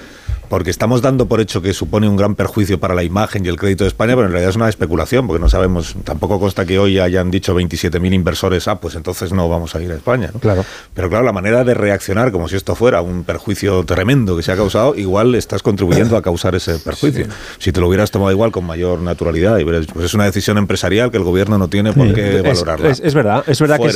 [0.52, 3.56] Porque estamos dando por hecho que supone un gran perjuicio para la imagen y el
[3.56, 6.78] crédito de España, pero en realidad es una especulación, porque no sabemos, tampoco consta que
[6.78, 10.28] hoy hayan dicho 27.000 inversores, ah, pues entonces no vamos a ir a España.
[10.30, 10.40] ¿no?
[10.40, 10.62] Claro.
[10.92, 14.52] Pero claro, la manera de reaccionar, como si esto fuera un perjuicio tremendo que se
[14.52, 17.28] ha causado, igual estás contribuyendo a causar ese perjuicio.
[17.58, 21.10] Si te lo hubieras tomado igual con mayor naturalidad, y pues es una decisión empresarial
[21.10, 22.90] que el gobierno no tiene por qué Es- valorarla.
[22.90, 23.86] Es, es verdad, es verdad que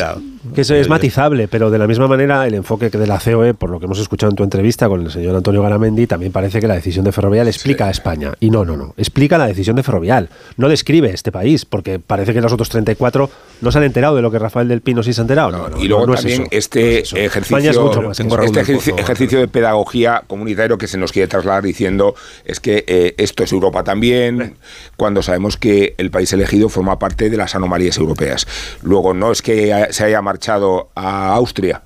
[0.62, 3.52] es, que es matizable, pero de la misma manera el enfoque que de la COE,
[3.52, 6.45] por lo que hemos escuchado en tu entrevista con el señor Antonio Garamendi, también parece
[6.52, 8.32] que la decisión de Ferrovial explica a España.
[8.40, 10.28] Y no, no, no, explica la decisión de Ferrovial.
[10.56, 13.30] No describe este país, porque parece que los otros 34
[13.60, 15.50] no se han enterado de lo que Rafael del Pino sí se ha enterado.
[15.50, 18.60] No, no, y luego no es también este España es ejercicio, mucho más que este
[18.60, 23.44] ejercicio, ejercicio de pedagogía comunitario que se nos quiere trasladar diciendo es que eh, esto
[23.44, 24.56] es Europa también,
[24.96, 28.46] cuando sabemos que el país elegido forma parte de las anomalías europeas.
[28.82, 31.82] Luego, no es que se haya marchado a Austria.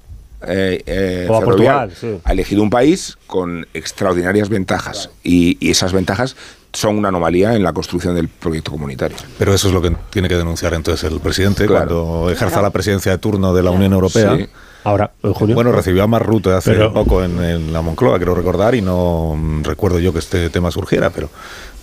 [0.47, 1.41] Eh, eh, O a.
[1.43, 2.18] Portugal, sí.
[2.24, 6.36] Ha elegido un país con extraordinarias ventajas y, y esas ventajas
[6.72, 9.16] son una anomalía en la construcción del proyecto comunitario.
[9.38, 12.05] Pero eso es lo que tiene que denunciar entonces el presidente Claro.
[12.05, 14.36] cuando ejerza la presidencia de turno de la Unión Europea.
[14.36, 14.47] Sí.
[14.85, 15.55] Ahora, en junio.
[15.55, 19.35] Bueno, recibió a Marrute hace Pero- poco en, en la Moncloa, creo recordar, y no
[19.37, 21.28] mm, recuerdo yo que este tema surgiera, pero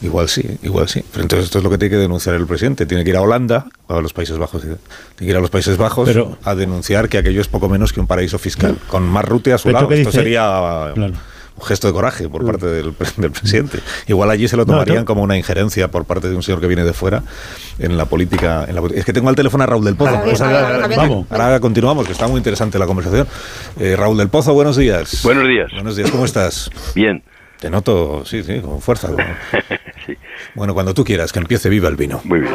[0.02, 1.04] igual sí, igual sí.
[1.12, 2.86] Pero entonces esto es lo que tiene que denunciar el presidente.
[2.86, 4.78] Tiene que ir a Holanda, a los Países Bajos, tiene
[5.20, 8.00] que ir a los Países Bajos Pero- a denunciar que aquello es poco menos que
[8.00, 9.88] un paraíso fiscal, con Marrute a su lado.
[9.88, 10.20] ¿qué Esto dice?
[10.24, 11.14] sería Claro.
[11.58, 13.80] Un gesto de coraje por parte del, del presidente.
[14.08, 15.06] Igual allí se lo tomarían no.
[15.06, 17.24] como una injerencia por parte de un señor que viene de fuera
[17.80, 18.66] en la política.
[18.68, 20.20] En la, es que tengo al teléfono a Raúl del Pozo.
[20.96, 21.26] Vamos.
[21.32, 23.28] Ahora continuamos, que está muy interesante la conversación.
[23.80, 25.22] Eh, Raúl del Pozo, buenos días.
[25.24, 25.72] Buenos días.
[25.74, 26.70] Buenos días, ¿cómo estás?
[26.96, 27.24] Bien.
[27.60, 29.08] Te noto, sí, sí, con fuerza.
[29.08, 29.18] como-
[30.06, 30.16] sí,
[30.54, 32.22] Bueno, cuando tú quieras, que empiece viva el vino.
[32.24, 32.54] muy bien.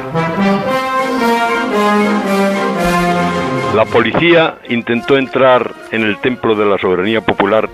[3.75, 7.69] La policía intentó entrar en el templo de la soberanía popular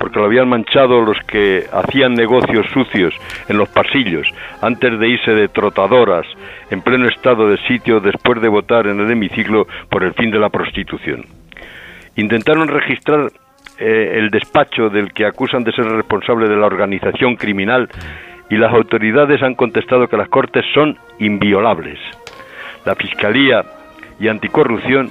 [0.00, 3.14] porque lo habían manchado los que hacían negocios sucios
[3.48, 4.26] en los pasillos
[4.62, 6.26] antes de irse de trotadoras
[6.70, 10.38] en pleno estado de sitio después de votar en el hemiciclo por el fin de
[10.38, 11.26] la prostitución.
[12.16, 13.30] Intentaron registrar
[13.78, 17.86] eh, el despacho del que acusan de ser responsable de la organización criminal
[18.48, 21.98] y las autoridades han contestado que las cortes son inviolables.
[22.86, 23.64] La Fiscalía
[24.18, 25.10] y Anticorrupción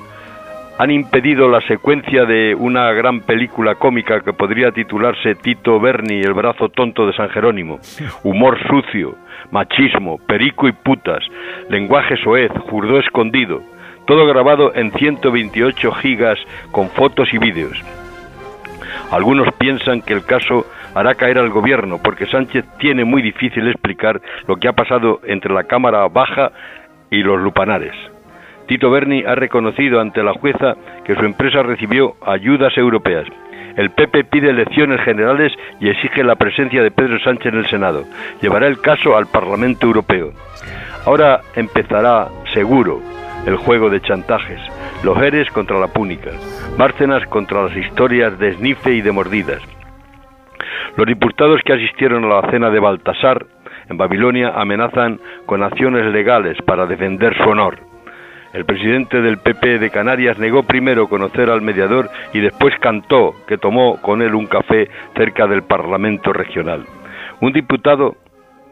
[0.79, 6.33] han impedido la secuencia de una gran película cómica que podría titularse Tito Berni, el
[6.33, 7.79] brazo tonto de San Jerónimo.
[8.23, 9.17] Humor sucio,
[9.51, 11.21] machismo, perico y putas,
[11.69, 13.61] lenguaje soez, jurdó escondido,
[14.07, 16.39] todo grabado en 128 gigas
[16.71, 17.77] con fotos y vídeos.
[19.11, 20.65] Algunos piensan que el caso
[20.95, 25.53] hará caer al gobierno porque Sánchez tiene muy difícil explicar lo que ha pasado entre
[25.53, 26.53] la Cámara Baja
[27.11, 27.93] y los lupanares.
[28.69, 33.25] Tito Berni ha reconocido ante la jueza que su empresa recibió ayudas europeas.
[33.75, 38.03] El PP pide elecciones generales y exige la presencia de Pedro Sánchez en el Senado.
[38.43, 40.33] Llevará el caso al Parlamento Europeo.
[41.07, 43.01] Ahora empezará, seguro,
[43.47, 44.61] el juego de chantajes.
[45.03, 46.29] Los Eres contra la Púnica.
[46.77, 49.63] Bárcenas contra las historias de esnife y de mordidas.
[50.95, 53.47] Los diputados que asistieron a la cena de Baltasar
[53.89, 57.88] en Babilonia amenazan con acciones legales para defender su honor.
[58.53, 63.59] El presidente del PP de Canarias negó primero conocer al mediador y después cantó que
[63.59, 66.85] tomó con él un café cerca del Parlamento regional.
[67.41, 68.15] Un diputado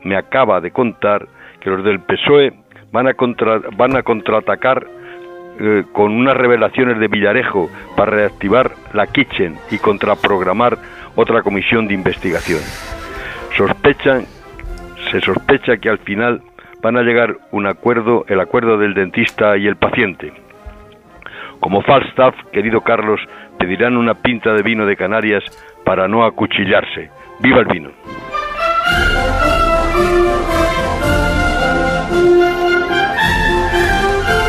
[0.03, 1.27] me acaba de contar
[1.59, 2.53] que los del PSOE
[2.91, 3.15] van a,
[3.75, 4.87] van a contraatacar
[5.59, 10.77] eh, con unas revelaciones de Villarejo para reactivar la Kitchen y contraprogramar
[11.15, 12.61] otra comisión de investigación.
[13.55, 14.25] Sospechan,
[15.11, 16.41] se sospecha que al final
[16.81, 20.33] van a llegar un acuerdo, el acuerdo del dentista y el paciente.
[21.59, 23.19] Como Falstaff, querido Carlos,
[23.57, 25.43] pedirán una pinta de vino de Canarias
[25.83, 27.09] para no acuchillarse.
[27.39, 27.89] ¡Viva el vino!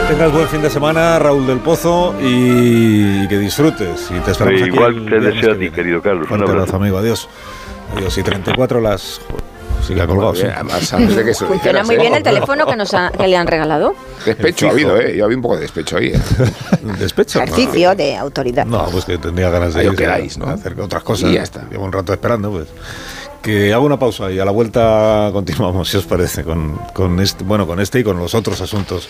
[0.08, 4.10] Tengas buen fin de semana, Raúl del Pozo, y que disfrutes.
[4.10, 6.30] Y te esperamos aquí igual te deseo a ti, querido Carlos.
[6.30, 6.96] Un abrazo, amigo.
[6.96, 7.28] Adiós.
[7.94, 8.16] Adiós.
[8.16, 9.20] Y 34 las...
[9.86, 10.42] Sigue colgado, sí.
[10.44, 11.98] Además, antes de que lo Funciona dijeras, muy ¿eh?
[11.98, 13.94] bien el teléfono que, nos ha- que le han regalado.
[14.26, 15.16] Despecho ha habido, ¿eh?
[15.16, 16.08] Yo había un poco de despecho ahí.
[16.08, 16.20] ¿eh?
[16.98, 17.40] ¿Despecho?
[17.42, 18.66] Ejercicio de autoridad.
[18.66, 20.46] No, pues que tendría ganas de ir ¿no?
[20.46, 21.30] a hacer otras cosas.
[21.30, 21.64] Y ya está.
[21.70, 22.66] Llevo un rato esperando, pues.
[23.42, 27.44] Que hago una pausa y a la vuelta continuamos, si os parece, con, con este,
[27.44, 29.08] bueno, con este y con los otros asuntos.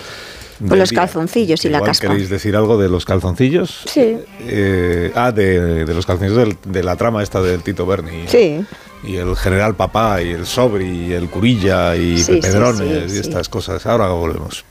[0.59, 1.01] Con del los día.
[1.01, 2.09] calzoncillos y la Igual caspa.
[2.09, 3.83] ¿Queréis decir algo de los calzoncillos?
[3.87, 4.19] Sí.
[4.41, 8.27] Eh, ah, de, de los calzoncillos del- de la trama esta del Tito Berni.
[8.29, 8.65] Sí.
[9.05, 13.17] Y el general Papá, y el Sobri, y el Curilla, y Sí, sí, Pedrones, sí,
[13.17, 13.87] y estas cosas.
[13.87, 14.65] Ahora volvemos.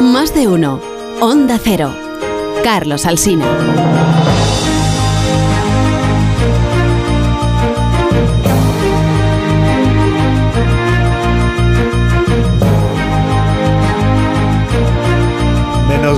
[0.00, 0.80] Más de uno.
[1.20, 1.94] Onda Cero.
[2.64, 4.25] Carlos Alsina.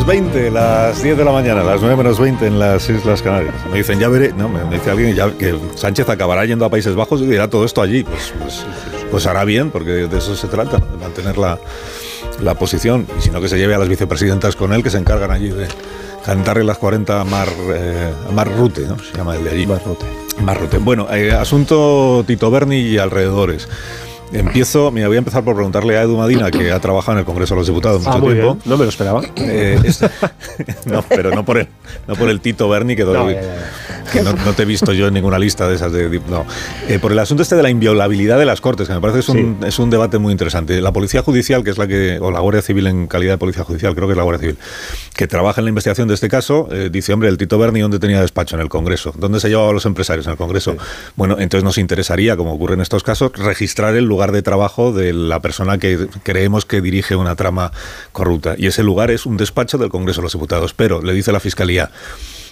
[0.09, 3.55] 20, las 10 de la mañana, las 9 menos 20 en las Islas Canarias.
[3.71, 6.95] Me dicen, ya veré, no, me dice alguien ya que Sánchez acabará yendo a Países
[6.95, 8.05] Bajos y dirá todo esto allí.
[8.05, 8.65] Pues, pues,
[9.11, 11.59] pues hará bien, porque de eso se trata, de mantener la,
[12.41, 13.07] la posición.
[13.19, 15.51] Y si no, que se lleve a las vicepresidentas con él, que se encargan allí
[15.51, 15.69] de
[16.25, 18.99] cantarle las 40 a Mar, eh, a Mar Rute, ¿no?
[18.99, 19.67] Se llama el de allí.
[19.67, 20.07] Mar Rute.
[20.41, 20.79] Mar Rute.
[20.79, 23.69] Bueno, eh, asunto Tito Berni y alrededores.
[24.33, 27.25] Empiezo, mira, voy a empezar por preguntarle a Edu Madina, que ha trabajado en el
[27.25, 28.55] Congreso de los Diputados mucho Ah, muy tiempo.
[28.55, 28.63] bien.
[28.67, 29.23] No me lo esperaba.
[29.37, 30.01] Eh, es-
[30.87, 31.69] no, pero no por el,
[32.07, 34.67] no por el Tito Berni, que, No, doy- ya, ya, que no, no te he
[34.67, 35.93] visto yo en ninguna lista de esas.
[35.93, 36.45] De, no.
[36.89, 39.21] Eh, por el asunto este de la inviolabilidad de las Cortes, que me parece que
[39.21, 40.79] es un, es un debate muy interesante.
[40.83, 43.65] La Policía Judicial, que es la que, o la Guardia Civil en calidad de Policía
[43.65, 44.59] Judicial, creo que es la Guardia Civil,
[45.15, 47.99] que trabaja en la investigación de este caso, eh, dice, hombre, el Tito Berni, ¿dónde
[47.99, 48.57] tenía despacho?
[48.57, 49.15] En el Congreso.
[49.17, 50.27] ¿Dónde se llevaba a los empresarios?
[50.27, 50.77] En el Congreso.
[51.17, 55.13] Bueno, entonces nos interesaría, como ocurre en estos casos, registrar el lugar de trabajo de
[55.13, 57.73] la persona que creemos que dirige una trama
[58.13, 58.55] corrupta.
[58.59, 60.75] Y ese lugar es un despacho del Congreso de los Diputados.
[60.75, 61.91] Pero, le dice la Fiscalía,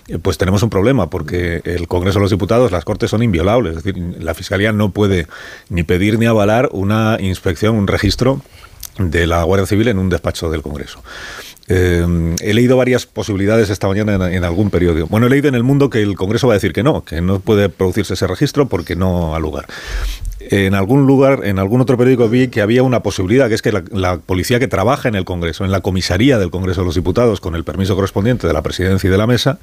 [0.09, 3.77] eh, pues tenemos un problema porque el Congreso de los Diputados, las Cortes son inviolables.
[3.77, 5.27] Es decir, la Fiscalía no puede
[5.69, 8.41] ni pedir ni avalar una inspección, un registro
[8.99, 11.03] de la Guardia Civil en un despacho del Congreso.
[11.69, 15.09] Eh, he leído varias posibilidades esta mañana en, en algún periódico.
[15.09, 17.21] Bueno, he leído en el mundo que el Congreso va a decir que no, que
[17.21, 19.67] no puede producirse ese registro porque no ha lugar.
[20.49, 23.72] En algún lugar, en algún otro periódico vi que había una posibilidad, que es que
[23.72, 27.40] la, policía que trabaja en el Congreso, en la comisaría del Congreso de los Diputados,
[27.40, 29.59] con el permiso correspondiente de la presidencia y de la mesa,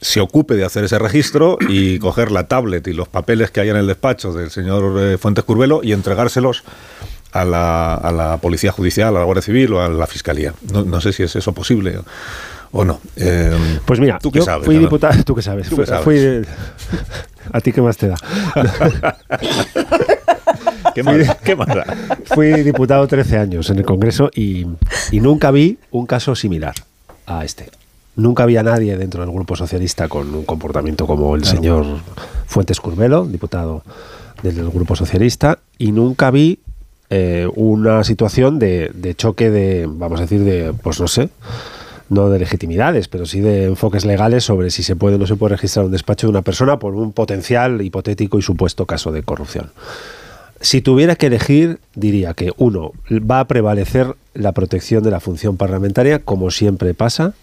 [0.00, 3.68] se ocupe de hacer ese registro y coger la tablet y los papeles que hay
[3.68, 6.64] en el despacho del señor eh, Fuentes Curvelo y entregárselos
[7.32, 10.54] a la, a la Policía Judicial, a la Guardia Civil o a la Fiscalía.
[10.72, 11.98] No, no sé si es eso posible
[12.76, 13.00] o, no.
[13.16, 14.64] Eh, Pues mira, ¿tú yo sabes?
[14.66, 15.22] fui diputado.
[15.24, 15.68] ¿Tú qué sabes?
[15.68, 16.04] ¿Tú Fui- qué sabes?
[16.04, 16.44] fui-
[17.52, 18.16] ¿A ti qué más te da?
[20.94, 21.84] ¿Qué más, qué más da?
[22.34, 24.66] Fui diputado 13 años en el Congreso y,
[25.10, 26.74] y nunca vi un caso similar
[27.26, 27.70] a este.
[28.16, 31.84] Nunca había nadie dentro del Grupo Socialista con un comportamiento como el señor
[32.46, 33.82] Fuentes Curvelo, diputado
[34.42, 36.60] del Grupo Socialista, y nunca vi
[37.10, 41.28] eh, una situación de, de choque de, vamos a decir, de, pues no sé,
[42.08, 45.36] no de legitimidades, pero sí de enfoques legales sobre si se puede o no se
[45.36, 49.22] puede registrar un despacho de una persona por un potencial hipotético y supuesto caso de
[49.22, 49.70] corrupción.
[50.60, 55.56] Si tuviera que elegir, diría que uno, va a prevalecer la protección de la función
[55.56, 57.34] parlamentaria, como siempre pasa,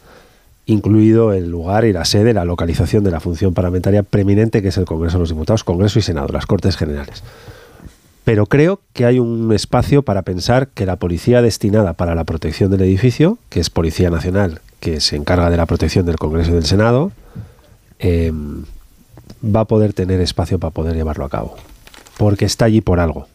[0.66, 4.78] incluido el lugar y la sede, la localización de la función parlamentaria preeminente, que es
[4.78, 7.24] el Congreso de los Diputados, Congreso y Senado, las Cortes Generales.
[8.24, 12.72] Pero creo que hay un espacio para pensar que la policía destinada para la protección
[12.72, 16.56] del edificio, que es Policía Nacional, que se encarga de la protección del Congreso y
[16.56, 17.12] del Senado,
[18.00, 18.32] eh,
[19.44, 21.56] va a poder tener espacio para poder llevarlo a cabo.
[22.18, 23.28] Porque está allí por algo.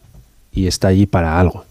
[0.51, 1.65] Y está allí para algo.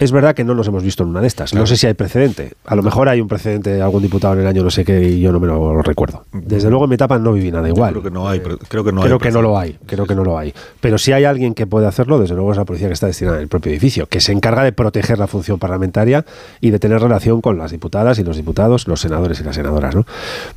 [0.00, 1.52] Es verdad que no nos hemos visto en una de estas.
[1.52, 2.54] No sé si hay precedente.
[2.64, 4.98] A lo mejor hay un precedente de algún diputado en el año no sé qué
[5.02, 6.24] y yo no me lo recuerdo.
[6.32, 7.92] Desde luego en mi etapa no viví nada igual.
[7.92, 8.40] Creo que no hay.
[8.40, 9.78] Creo que no, creo hay que no lo hay.
[9.84, 10.54] Creo que no lo hay.
[10.80, 13.36] Pero si hay alguien que puede hacerlo, desde luego es la policía que está destinada
[13.36, 16.24] en el propio edificio, que se encarga de proteger la función parlamentaria
[16.62, 19.94] y de tener relación con las diputadas y los diputados, los senadores y las senadoras.
[19.94, 20.06] ¿no?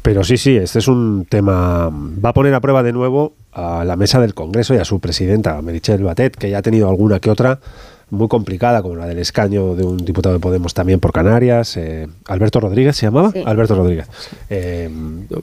[0.01, 1.89] Pero sí, sí, este es un tema.
[1.89, 5.01] Va a poner a prueba de nuevo a la mesa del Congreso y a su
[5.01, 7.59] presidenta, Merichel Batet, que ya ha tenido alguna que otra
[8.13, 12.07] muy complicada, como la del escaño de un diputado de Podemos también por Canarias, eh,
[12.27, 13.43] Alberto Rodríguez se llamaba, Sí.
[13.45, 14.07] Alberto Rodríguez,
[14.49, 14.89] eh,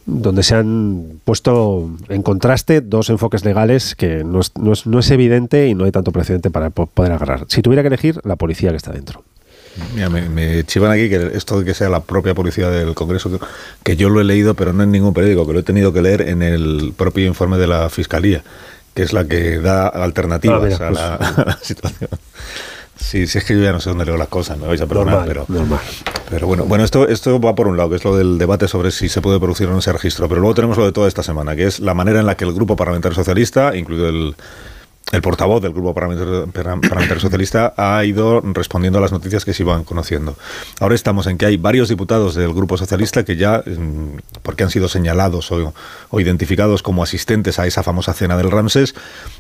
[0.07, 4.99] donde se han puesto en contraste dos enfoques legales que no es, no es- no
[4.99, 7.45] es evidente y no hay tanto precedente para po- poder agarrar.
[7.49, 9.23] Si tuviera que elegir, la policía que está dentro.
[9.95, 13.31] Mira, me, me chivan aquí que esto de que sea la propia policía del Congreso,
[13.31, 13.39] que,
[13.85, 16.03] que yo lo he leído, pero no en ningún periódico, que lo he tenido que
[16.03, 18.43] leer en el propio informe de la Fiscalía,
[18.95, 22.11] que es la que da alternativas Ah, mira, a, pues- la, a la situación.
[22.97, 24.87] Sí, sí, es que yo ya no sé dónde leo las cosas, me vais a
[24.87, 25.81] perdonar, Normal, pero, normal.
[26.29, 28.91] pero bueno, bueno esto, esto va por un lado, que es lo del debate sobre
[28.91, 31.23] si se puede producir o no ese registro, pero luego tenemos lo de toda esta
[31.23, 34.37] semana, que es la manera en la que el Grupo Parlamentario Socialista, incluido el,
[35.13, 39.83] el portavoz del Grupo Parlamentario, Socialista ha ido respondiendo a las noticias que se iban
[39.83, 40.37] conociendo.
[40.79, 44.71] Ahora estamos en que hay varios diputados del Grupo Socialista que ya, mm, porque han
[44.71, 45.75] sido señalados o,
[46.11, 48.95] o identificados como asistentes a esa famosa cena del Ramses,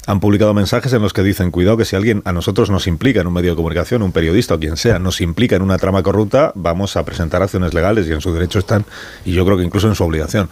[0.06, 3.20] han publicado mensajes en los que dicen, cuidado que si alguien a nosotros nos implica
[3.20, 6.02] en un medio de comunicación, un periodista o quien sea, nos implica en una trama
[6.02, 8.84] corrupta, vamos a presentar acciones legales y en su derecho están,
[9.24, 10.50] y yo creo que incluso en su obligación.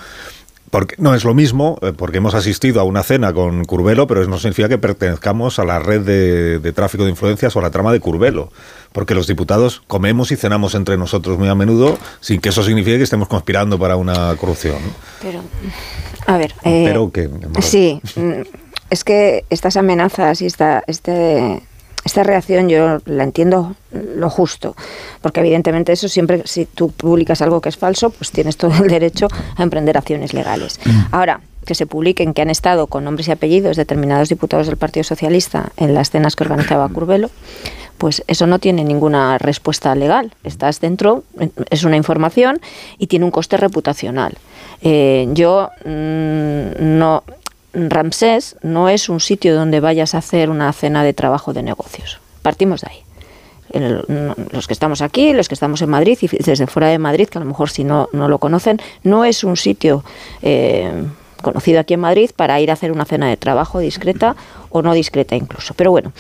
[0.71, 4.21] Porque no es lo mismo, eh, porque hemos asistido a una cena con Curbelo, pero
[4.21, 7.63] eso no significa que pertenezcamos a la red de, de tráfico de influencias o a
[7.63, 8.51] la trama de Curbelo.
[8.93, 12.97] Porque los diputados comemos y cenamos entre nosotros muy a menudo sin que eso signifique
[12.99, 14.79] que estemos conspirando para una corrupción.
[15.23, 15.41] Pero,
[16.27, 16.55] a ver.
[16.65, 17.31] eh, Pero que.
[17.61, 18.43] Sí, mm,
[18.91, 21.63] es que estas amenazas y esta, este,
[22.05, 24.75] esta reacción yo la entiendo lo justo,
[25.21, 28.89] porque evidentemente eso siempre, si tú publicas algo que es falso, pues tienes todo el
[28.89, 30.81] derecho a emprender acciones legales.
[31.11, 35.05] Ahora, que se publiquen que han estado con nombres y apellidos determinados diputados del Partido
[35.05, 37.31] Socialista en las cenas que organizaba Curbelo,
[37.99, 40.33] pues eso no tiene ninguna respuesta legal.
[40.45, 41.25] Estás dentro,
[41.69, 42.61] es una información
[42.97, 44.39] y tiene un coste reputacional.
[44.81, 47.25] Eh, yo mm, no,
[47.73, 52.21] Ramsés no es un sitio donde vayas a hacer una cena de trabajo de negocios.
[52.43, 53.03] Partimos de ahí.
[54.53, 57.37] Los que estamos aquí, los que estamos en Madrid y desde fuera de Madrid, que
[57.37, 60.03] a lo mejor si no, no lo conocen, no es un sitio
[60.41, 61.05] eh,
[61.43, 64.37] conocido aquí en Madrid para ir a hacer una cena de trabajo discreta
[64.71, 65.75] o no discreta incluso.
[65.75, 66.13] Pero bueno,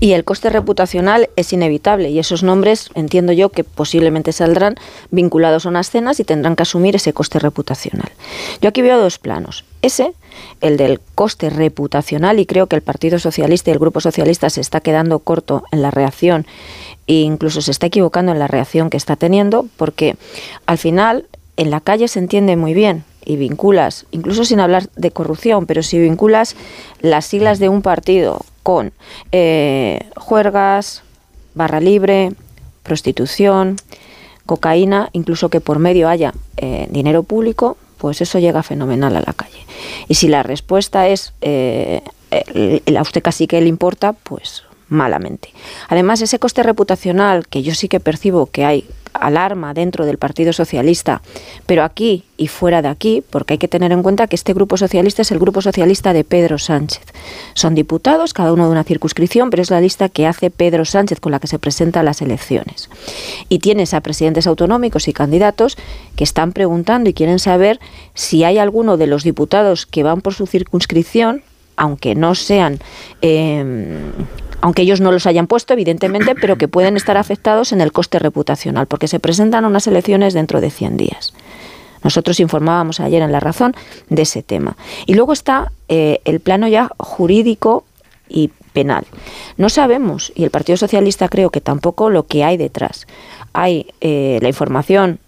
[0.00, 4.76] y el coste reputacional es inevitable y esos nombres entiendo yo que posiblemente saldrán
[5.10, 8.10] vinculados a unas cenas y tendrán que asumir ese coste reputacional.
[8.60, 9.64] Yo aquí veo dos planos.
[9.82, 10.14] Ese,
[10.60, 14.62] el del coste reputacional, y creo que el Partido Socialista y el Grupo Socialista se
[14.62, 16.46] está quedando corto en la reacción
[17.06, 20.16] e incluso se está equivocando en la reacción que está teniendo, porque
[20.64, 21.26] al final
[21.58, 25.82] en la calle se entiende muy bien y vinculas, incluso sin hablar de corrupción, pero
[25.82, 26.56] si vinculas
[27.00, 28.92] las siglas de un partido con
[29.30, 31.04] eh, juergas,
[31.54, 32.32] barra libre,
[32.82, 33.76] prostitución,
[34.46, 39.32] cocaína, incluso que por medio haya eh, dinero público, pues eso llega fenomenal a la
[39.32, 39.64] calle.
[40.08, 42.02] Y si la respuesta es eh,
[42.96, 45.50] a usted casi que le importa, pues malamente.
[45.88, 50.52] Además, ese coste reputacional que yo sí que percibo que hay alarma dentro del Partido
[50.52, 51.22] Socialista,
[51.66, 54.76] pero aquí y fuera de aquí, porque hay que tener en cuenta que este grupo
[54.76, 57.02] socialista es el grupo socialista de Pedro Sánchez.
[57.54, 61.20] Son diputados, cada uno de una circunscripción, pero es la lista que hace Pedro Sánchez
[61.20, 62.90] con la que se presenta a las elecciones.
[63.48, 65.76] Y tienes a presidentes autonómicos y candidatos
[66.16, 67.78] que están preguntando y quieren saber
[68.14, 71.42] si hay alguno de los diputados que van por su circunscripción,
[71.76, 72.78] aunque no sean
[73.22, 73.98] eh,
[74.64, 78.18] aunque ellos no los hayan puesto, evidentemente, pero que pueden estar afectados en el coste
[78.18, 81.34] reputacional, porque se presentan unas elecciones dentro de 100 días.
[82.02, 83.74] Nosotros informábamos ayer en La Razón
[84.08, 84.78] de ese tema.
[85.04, 87.84] Y luego está eh, el plano ya jurídico
[88.26, 89.04] y penal.
[89.58, 93.06] No sabemos, y el Partido Socialista creo que tampoco lo que hay detrás.
[93.52, 95.18] Hay eh, la información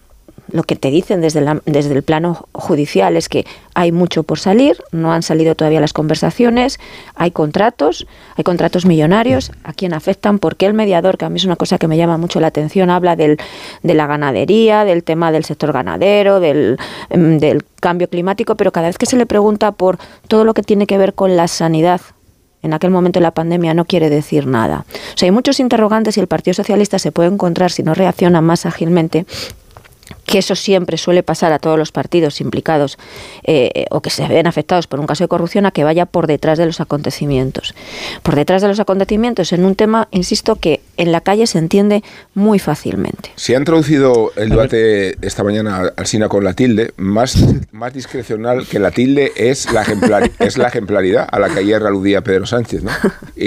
[0.50, 4.76] lo que te dicen desde, desde el plano judicial es que hay mucho por salir,
[4.92, 6.78] no han salido todavía las conversaciones,
[7.14, 8.06] hay contratos,
[8.36, 11.78] hay contratos millonarios, a quién afectan, porque el mediador, que a mí es una cosa
[11.78, 13.38] que me llama mucho la atención, habla del,
[13.82, 16.78] de la ganadería, del tema del sector ganadero, del,
[17.10, 19.98] em, del cambio climático, pero cada vez que se le pregunta por
[20.28, 22.00] todo lo que tiene que ver con la sanidad,
[22.62, 24.84] en aquel momento de la pandemia no quiere decir nada.
[24.88, 28.40] O sea, hay muchos interrogantes y el Partido Socialista se puede encontrar, si no reacciona
[28.40, 29.24] más ágilmente,
[30.26, 32.98] que eso siempre suele pasar a todos los partidos implicados
[33.44, 36.26] eh, o que se ven afectados por un caso de corrupción a que vaya por
[36.26, 37.74] detrás de los acontecimientos.
[38.22, 42.02] Por detrás de los acontecimientos en un tema, insisto, que en la calle se entiende
[42.34, 43.30] muy fácilmente.
[43.36, 47.36] Se ha introducido el debate esta mañana al SINA con la tilde, más,
[47.72, 51.82] más discrecional que la tilde es la, ejemplar, es la ejemplaridad a la que ayer
[51.82, 52.82] aludía Pedro Sánchez.
[52.82, 52.90] ¿no?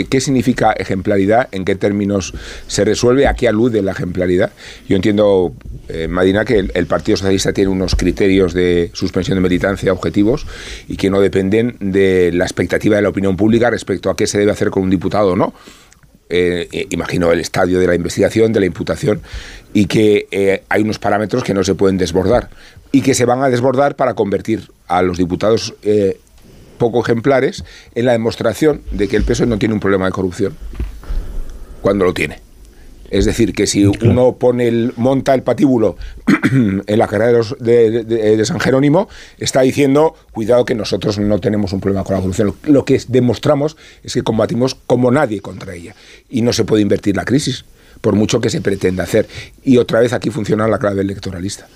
[0.09, 1.49] ¿Qué significa ejemplaridad?
[1.51, 2.33] ¿En qué términos
[2.67, 3.27] se resuelve?
[3.27, 4.51] ¿A qué alude la ejemplaridad?
[4.87, 5.53] Yo entiendo,
[5.87, 10.45] eh, Madina, que el, Partido Socialista tiene unos criterios de suspensión de militancia objetivos
[10.87, 14.37] y que no dependen de la expectativa de la opinión pública respecto a qué se
[14.39, 15.53] debe hacer con un diputado o no.
[16.31, 19.21] Eh, eh, imagino el estadio de la investigación, de la imputación,
[19.73, 22.49] y que eh, hay unos parámetros que no se pueden desbordar
[22.91, 25.73] y que se van a desbordar para convertir a los diputados
[26.77, 27.63] poco ejemplares
[27.93, 30.55] en la demostración de que el PSOE no tiene un problema de corrupción
[31.81, 32.48] cuando lo tiene.
[33.09, 35.97] Es decir, que si uno pone el, monta el patíbulo
[36.51, 41.79] en la carrera de, de, San Jerónimo, está diciendo, cuidado que nosotros no tenemos un
[41.79, 42.55] problema con la corrupción.
[42.63, 45.95] Lo, que demostramos es que combatimos como nadie contra ella.
[46.29, 47.65] Y no se puede invertir la crisis,
[48.01, 49.27] por mucho que se pretenda hacer.
[49.63, 51.67] Y otra vez aquí funciona la clave electoralista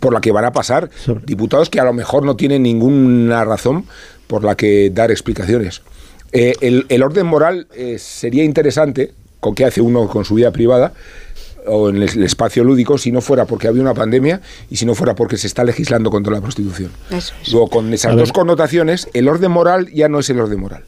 [0.00, 0.90] por la que van a pasar
[1.24, 3.86] diputados que a lo mejor no tienen ninguna razón
[4.26, 5.82] por la que dar explicaciones.
[6.32, 9.14] Eh, el, orden moral eh, sería interesante,
[9.46, 10.92] con qué hace uno con su vida privada
[11.68, 14.40] o en el espacio lúdico si no fuera porque había una pandemia
[14.70, 16.90] y si no fuera porque se está legislando contra la prostitución.
[17.52, 20.82] Luego, con esas dos connotaciones, el orden moral ya no es el orden moral.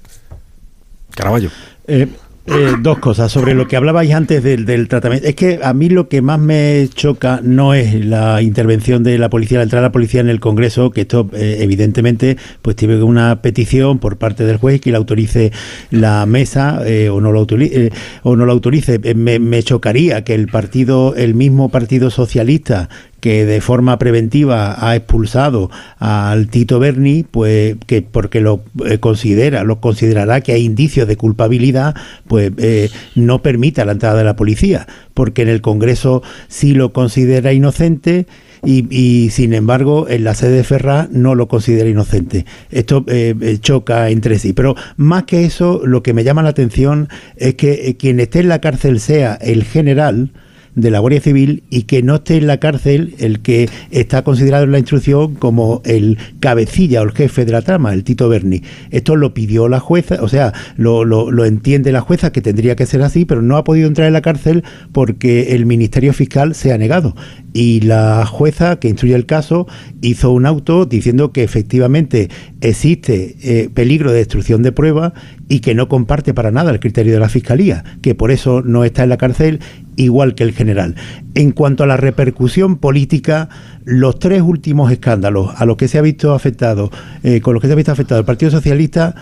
[1.14, 1.51] Caraballo.
[1.86, 2.09] Eh,
[2.51, 5.29] eh, dos cosas sobre lo que hablabais antes del, tratamiento.
[5.29, 9.29] Es que a mí lo que más me choca no es la intervención de la
[9.29, 13.03] policía, la entrada de la policía en el Congreso, que esto eh, evidentemente pues tiene
[13.03, 15.53] una petición por parte del juez que la autorice
[15.91, 17.93] la mesa eh, o no lo autorice.
[18.23, 18.99] o no lo autorice.
[19.15, 22.89] Me chocaría que el partido, el mismo Partido Socialista
[23.20, 29.65] que de forma preventiva ha expulsado al Tito Berni, pues que porque lo eh, considera,
[29.65, 31.97] lo considerará que hay indicios de culpabilidad,
[32.27, 36.93] pues eh, no permita la entrada de la policía, porque en el Congreso sí lo
[36.93, 38.27] considera inocente.
[38.65, 42.45] Y, sin embargo en la sede de Ferraz no lo considera inocente.
[42.73, 44.53] Esto eh, choca entre sí.
[44.53, 48.49] Pero más que eso, lo que me llama la atención es que quien esté en
[48.49, 50.32] la cárcel sea el general,
[50.81, 54.65] de la Guardia Civil y que no esté en la cárcel el que está considerado
[54.65, 58.63] en la instrucción como el cabecilla o el jefe de la trama, el Tito Berni.
[58.91, 63.03] Esto lo pidió la jueza, o sea, lo, entiende la jueza que tendría que ser
[63.03, 66.79] así, pero no ha podido entrar en la cárcel porque el Ministerio Fiscal se ha
[66.79, 67.15] negado.
[67.53, 69.67] Y la jueza que instruye el caso
[70.01, 72.29] hizo un auto diciendo que efectivamente
[72.61, 75.13] existe eh, peligro de destrucción de pruebas
[75.49, 78.85] y que no comparte para nada el criterio de la Fiscalía, que por eso no
[78.85, 79.61] está en la cárcel
[79.97, 80.95] igual que el general.
[81.35, 83.49] En cuanto a la repercusión política,
[83.85, 86.91] los tres últimos escándalos a los que se ha visto afectado,
[87.23, 89.15] eh, con los que se ha visto afectado el Partido Socialista,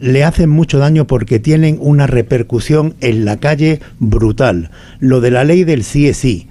[0.00, 4.70] le hacen mucho daño porque tienen una repercusión en la calle brutal.
[4.98, 6.48] Lo de la ley del sí es sí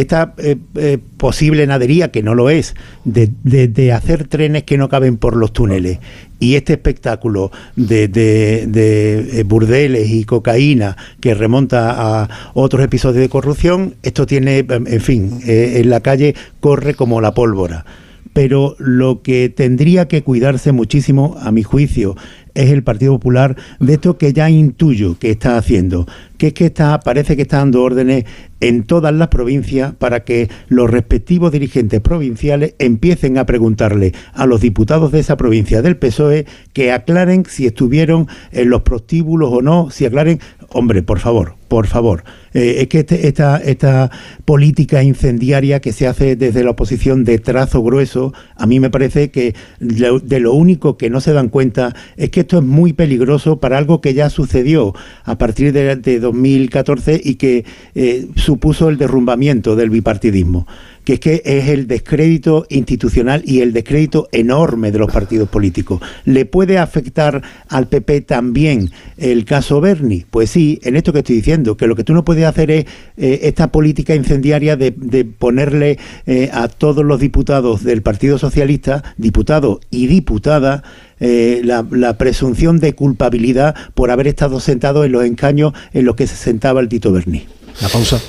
[0.00, 5.16] esta eh, eh, posible nadería, que no lo es, de, hacer trenes que no caben
[5.16, 5.98] por los túneles
[6.38, 13.28] y este espectáculo de, de, eh, burdeles y cocaína que remonta a otros episodios de
[13.28, 17.84] corrupción, esto tiene, en fin, en la calle corre como la pólvora.
[18.34, 22.14] Pero lo que tendría que cuidarse muchísimo, a mi juicio,
[22.58, 26.06] es el Partido Popular de esto que ya intuyo que está haciendo,
[26.38, 28.24] que es que está, parece que está dando órdenes
[28.60, 34.60] en todas las provincias para que los respectivos dirigentes provinciales empiecen a preguntarle a los
[34.60, 39.90] diputados de esa provincia del PSOE que aclaren si estuvieron en los prostíbulos o no,
[39.90, 40.40] si aclaren,
[40.70, 42.24] hombre, por favor, por favor.
[42.54, 44.10] Eh, es que este, esta, esta
[44.44, 49.30] política incendiaria que se hace desde la oposición de trazo grueso, a mí me parece
[49.30, 53.60] que de lo único que no se dan cuenta es que esto es muy peligroso
[53.60, 54.94] para algo que ya sucedió
[55.24, 60.66] a partir de, 2014 y que eh, supuso el derrumbamiento del bipartidismo
[61.08, 66.02] que es que es el descrédito institucional y el descrédito enorme de los partidos políticos.
[66.26, 67.40] ¿Le puede afectar
[67.70, 70.26] al PP también el caso Berni?
[70.30, 72.84] Pues sí, en esto que estoy diciendo, que lo que tú no puedes hacer es
[73.16, 74.92] eh, esta política incendiaria de,
[75.24, 80.82] ponerle eh, a todos los diputados del Partido Socialista, diputados y diputadas,
[81.20, 86.16] eh, la, la presunción de culpabilidad por haber estado sentado en los encaños en los
[86.16, 87.46] que se sentaba el Tito Berni.
[87.80, 88.20] La pausa.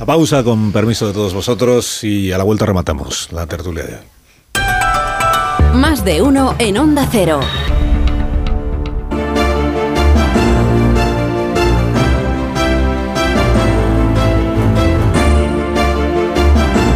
[0.00, 3.96] La pausa con permiso de todos vosotros y a la vuelta rematamos la tertulia de
[3.96, 5.74] hoy.
[5.74, 7.40] Más de uno en Onda Cero.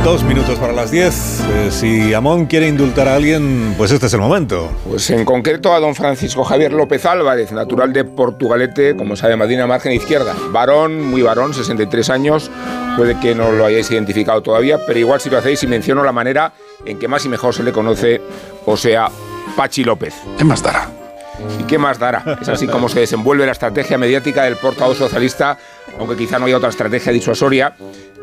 [0.04, 1.40] Dos minutos para las diez.
[1.40, 4.70] Eh, si Amón quiere indultar a alguien, pues este es el momento.
[4.86, 9.66] Pues en concreto a don Francisco Javier López Álvarez, natural de Portugalete, como sabe Madina,
[9.66, 10.36] margen izquierda.
[10.50, 12.50] Varón, muy varón, 63 años.
[12.98, 16.12] Puede que no lo hayáis identificado todavía, pero igual si lo hacéis y menciono la
[16.12, 16.52] manera
[16.84, 18.20] en que más y mejor se le conoce,
[18.66, 19.08] o sea,
[19.56, 20.14] Pachi López.
[20.36, 21.03] ¿Qué más dará?
[21.58, 22.38] ¿Y qué más dará?
[22.40, 25.58] Es así como se desenvuelve la estrategia mediática del portavoz socialista,
[25.98, 27.74] aunque quizá no haya otra estrategia disuasoria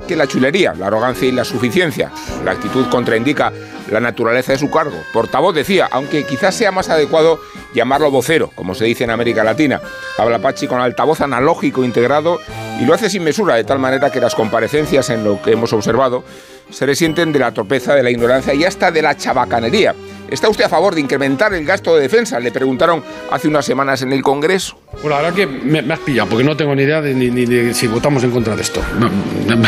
[0.07, 2.11] que la chulería, la arrogancia y la suficiencia.
[2.43, 3.51] La actitud contraindica
[3.89, 4.97] la naturaleza de su cargo.
[5.13, 7.39] Portavoz decía, aunque quizás sea más adecuado
[7.73, 9.79] llamarlo vocero, como se dice en América Latina.
[10.17, 12.39] Habla Pachi con altavoz analógico integrado
[12.79, 15.73] y lo hace sin mesura, de tal manera que las comparecencias en lo que hemos
[15.73, 16.23] observado
[16.69, 19.93] se resienten de la torpeza, de la ignorancia y hasta de la chabacanería.
[20.31, 22.39] ¿Está usted a favor de incrementar el gasto de defensa?
[22.39, 24.79] Le preguntaron hace unas semanas en el Congreso.
[25.03, 27.45] La verdad que me, me has pillado, porque no tengo ni idea de, ni, ni
[27.45, 28.81] de si votamos en contra de esto.
[28.97, 29.61] No, no,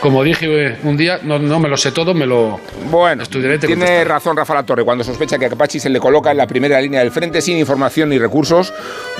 [0.00, 2.60] como dije eh, un día, no, no me lo sé todo, me lo
[2.90, 3.58] Bueno, estudiaré.
[3.58, 4.04] te tiene contestaré.
[4.08, 6.78] razón Rafa La Torre cuando sospecha que a Capachi se le coloca en la primera
[6.80, 8.72] línea del frente sin información ni recursos,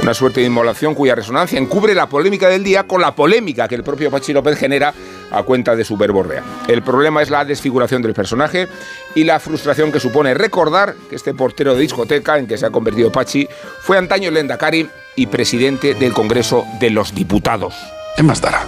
[0.03, 3.77] una suerte de inmolación cuya resonancia encubre la polémica del día con la polémica que
[3.77, 4.93] el propio Pachi López genera
[5.31, 6.43] a cuenta de su verborrea.
[6.69, 8.69] El problema es la desfiguración del personaje
[9.15, 12.71] y la frustración que supone recordar que este portero de discoteca en que se ha
[12.71, 13.49] convertido Pachi
[13.83, 17.75] fue antaño Lendakari y presidente del Congreso de los Diputados.
[18.17, 18.65] ¿Qué más dará?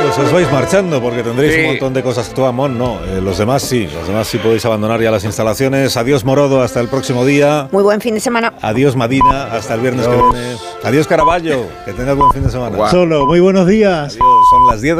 [0.00, 1.60] Pues os vais marchando porque tendréis Sí.
[1.60, 2.32] un montón de cosas.
[2.32, 3.00] Tú, Amón, no.
[3.04, 3.88] Eh, los demás sí.
[3.92, 5.96] Los demás sí podéis abandonar ya las instalaciones.
[5.96, 6.62] Adiós, Morodo.
[6.62, 7.68] Hasta el próximo día.
[7.72, 8.54] Muy buen fin de semana.
[8.62, 9.48] Adiós, Madina.
[9.52, 10.22] Hasta el viernes Adiós.
[10.32, 10.56] que viene.
[10.84, 11.66] Adiós, Caraballo.
[11.84, 12.88] Que tengas buen fin de semana.
[12.90, 14.12] Solo, muy buenos días.
[14.14, 14.20] Adiós.
[14.50, 14.96] Son las 10 de la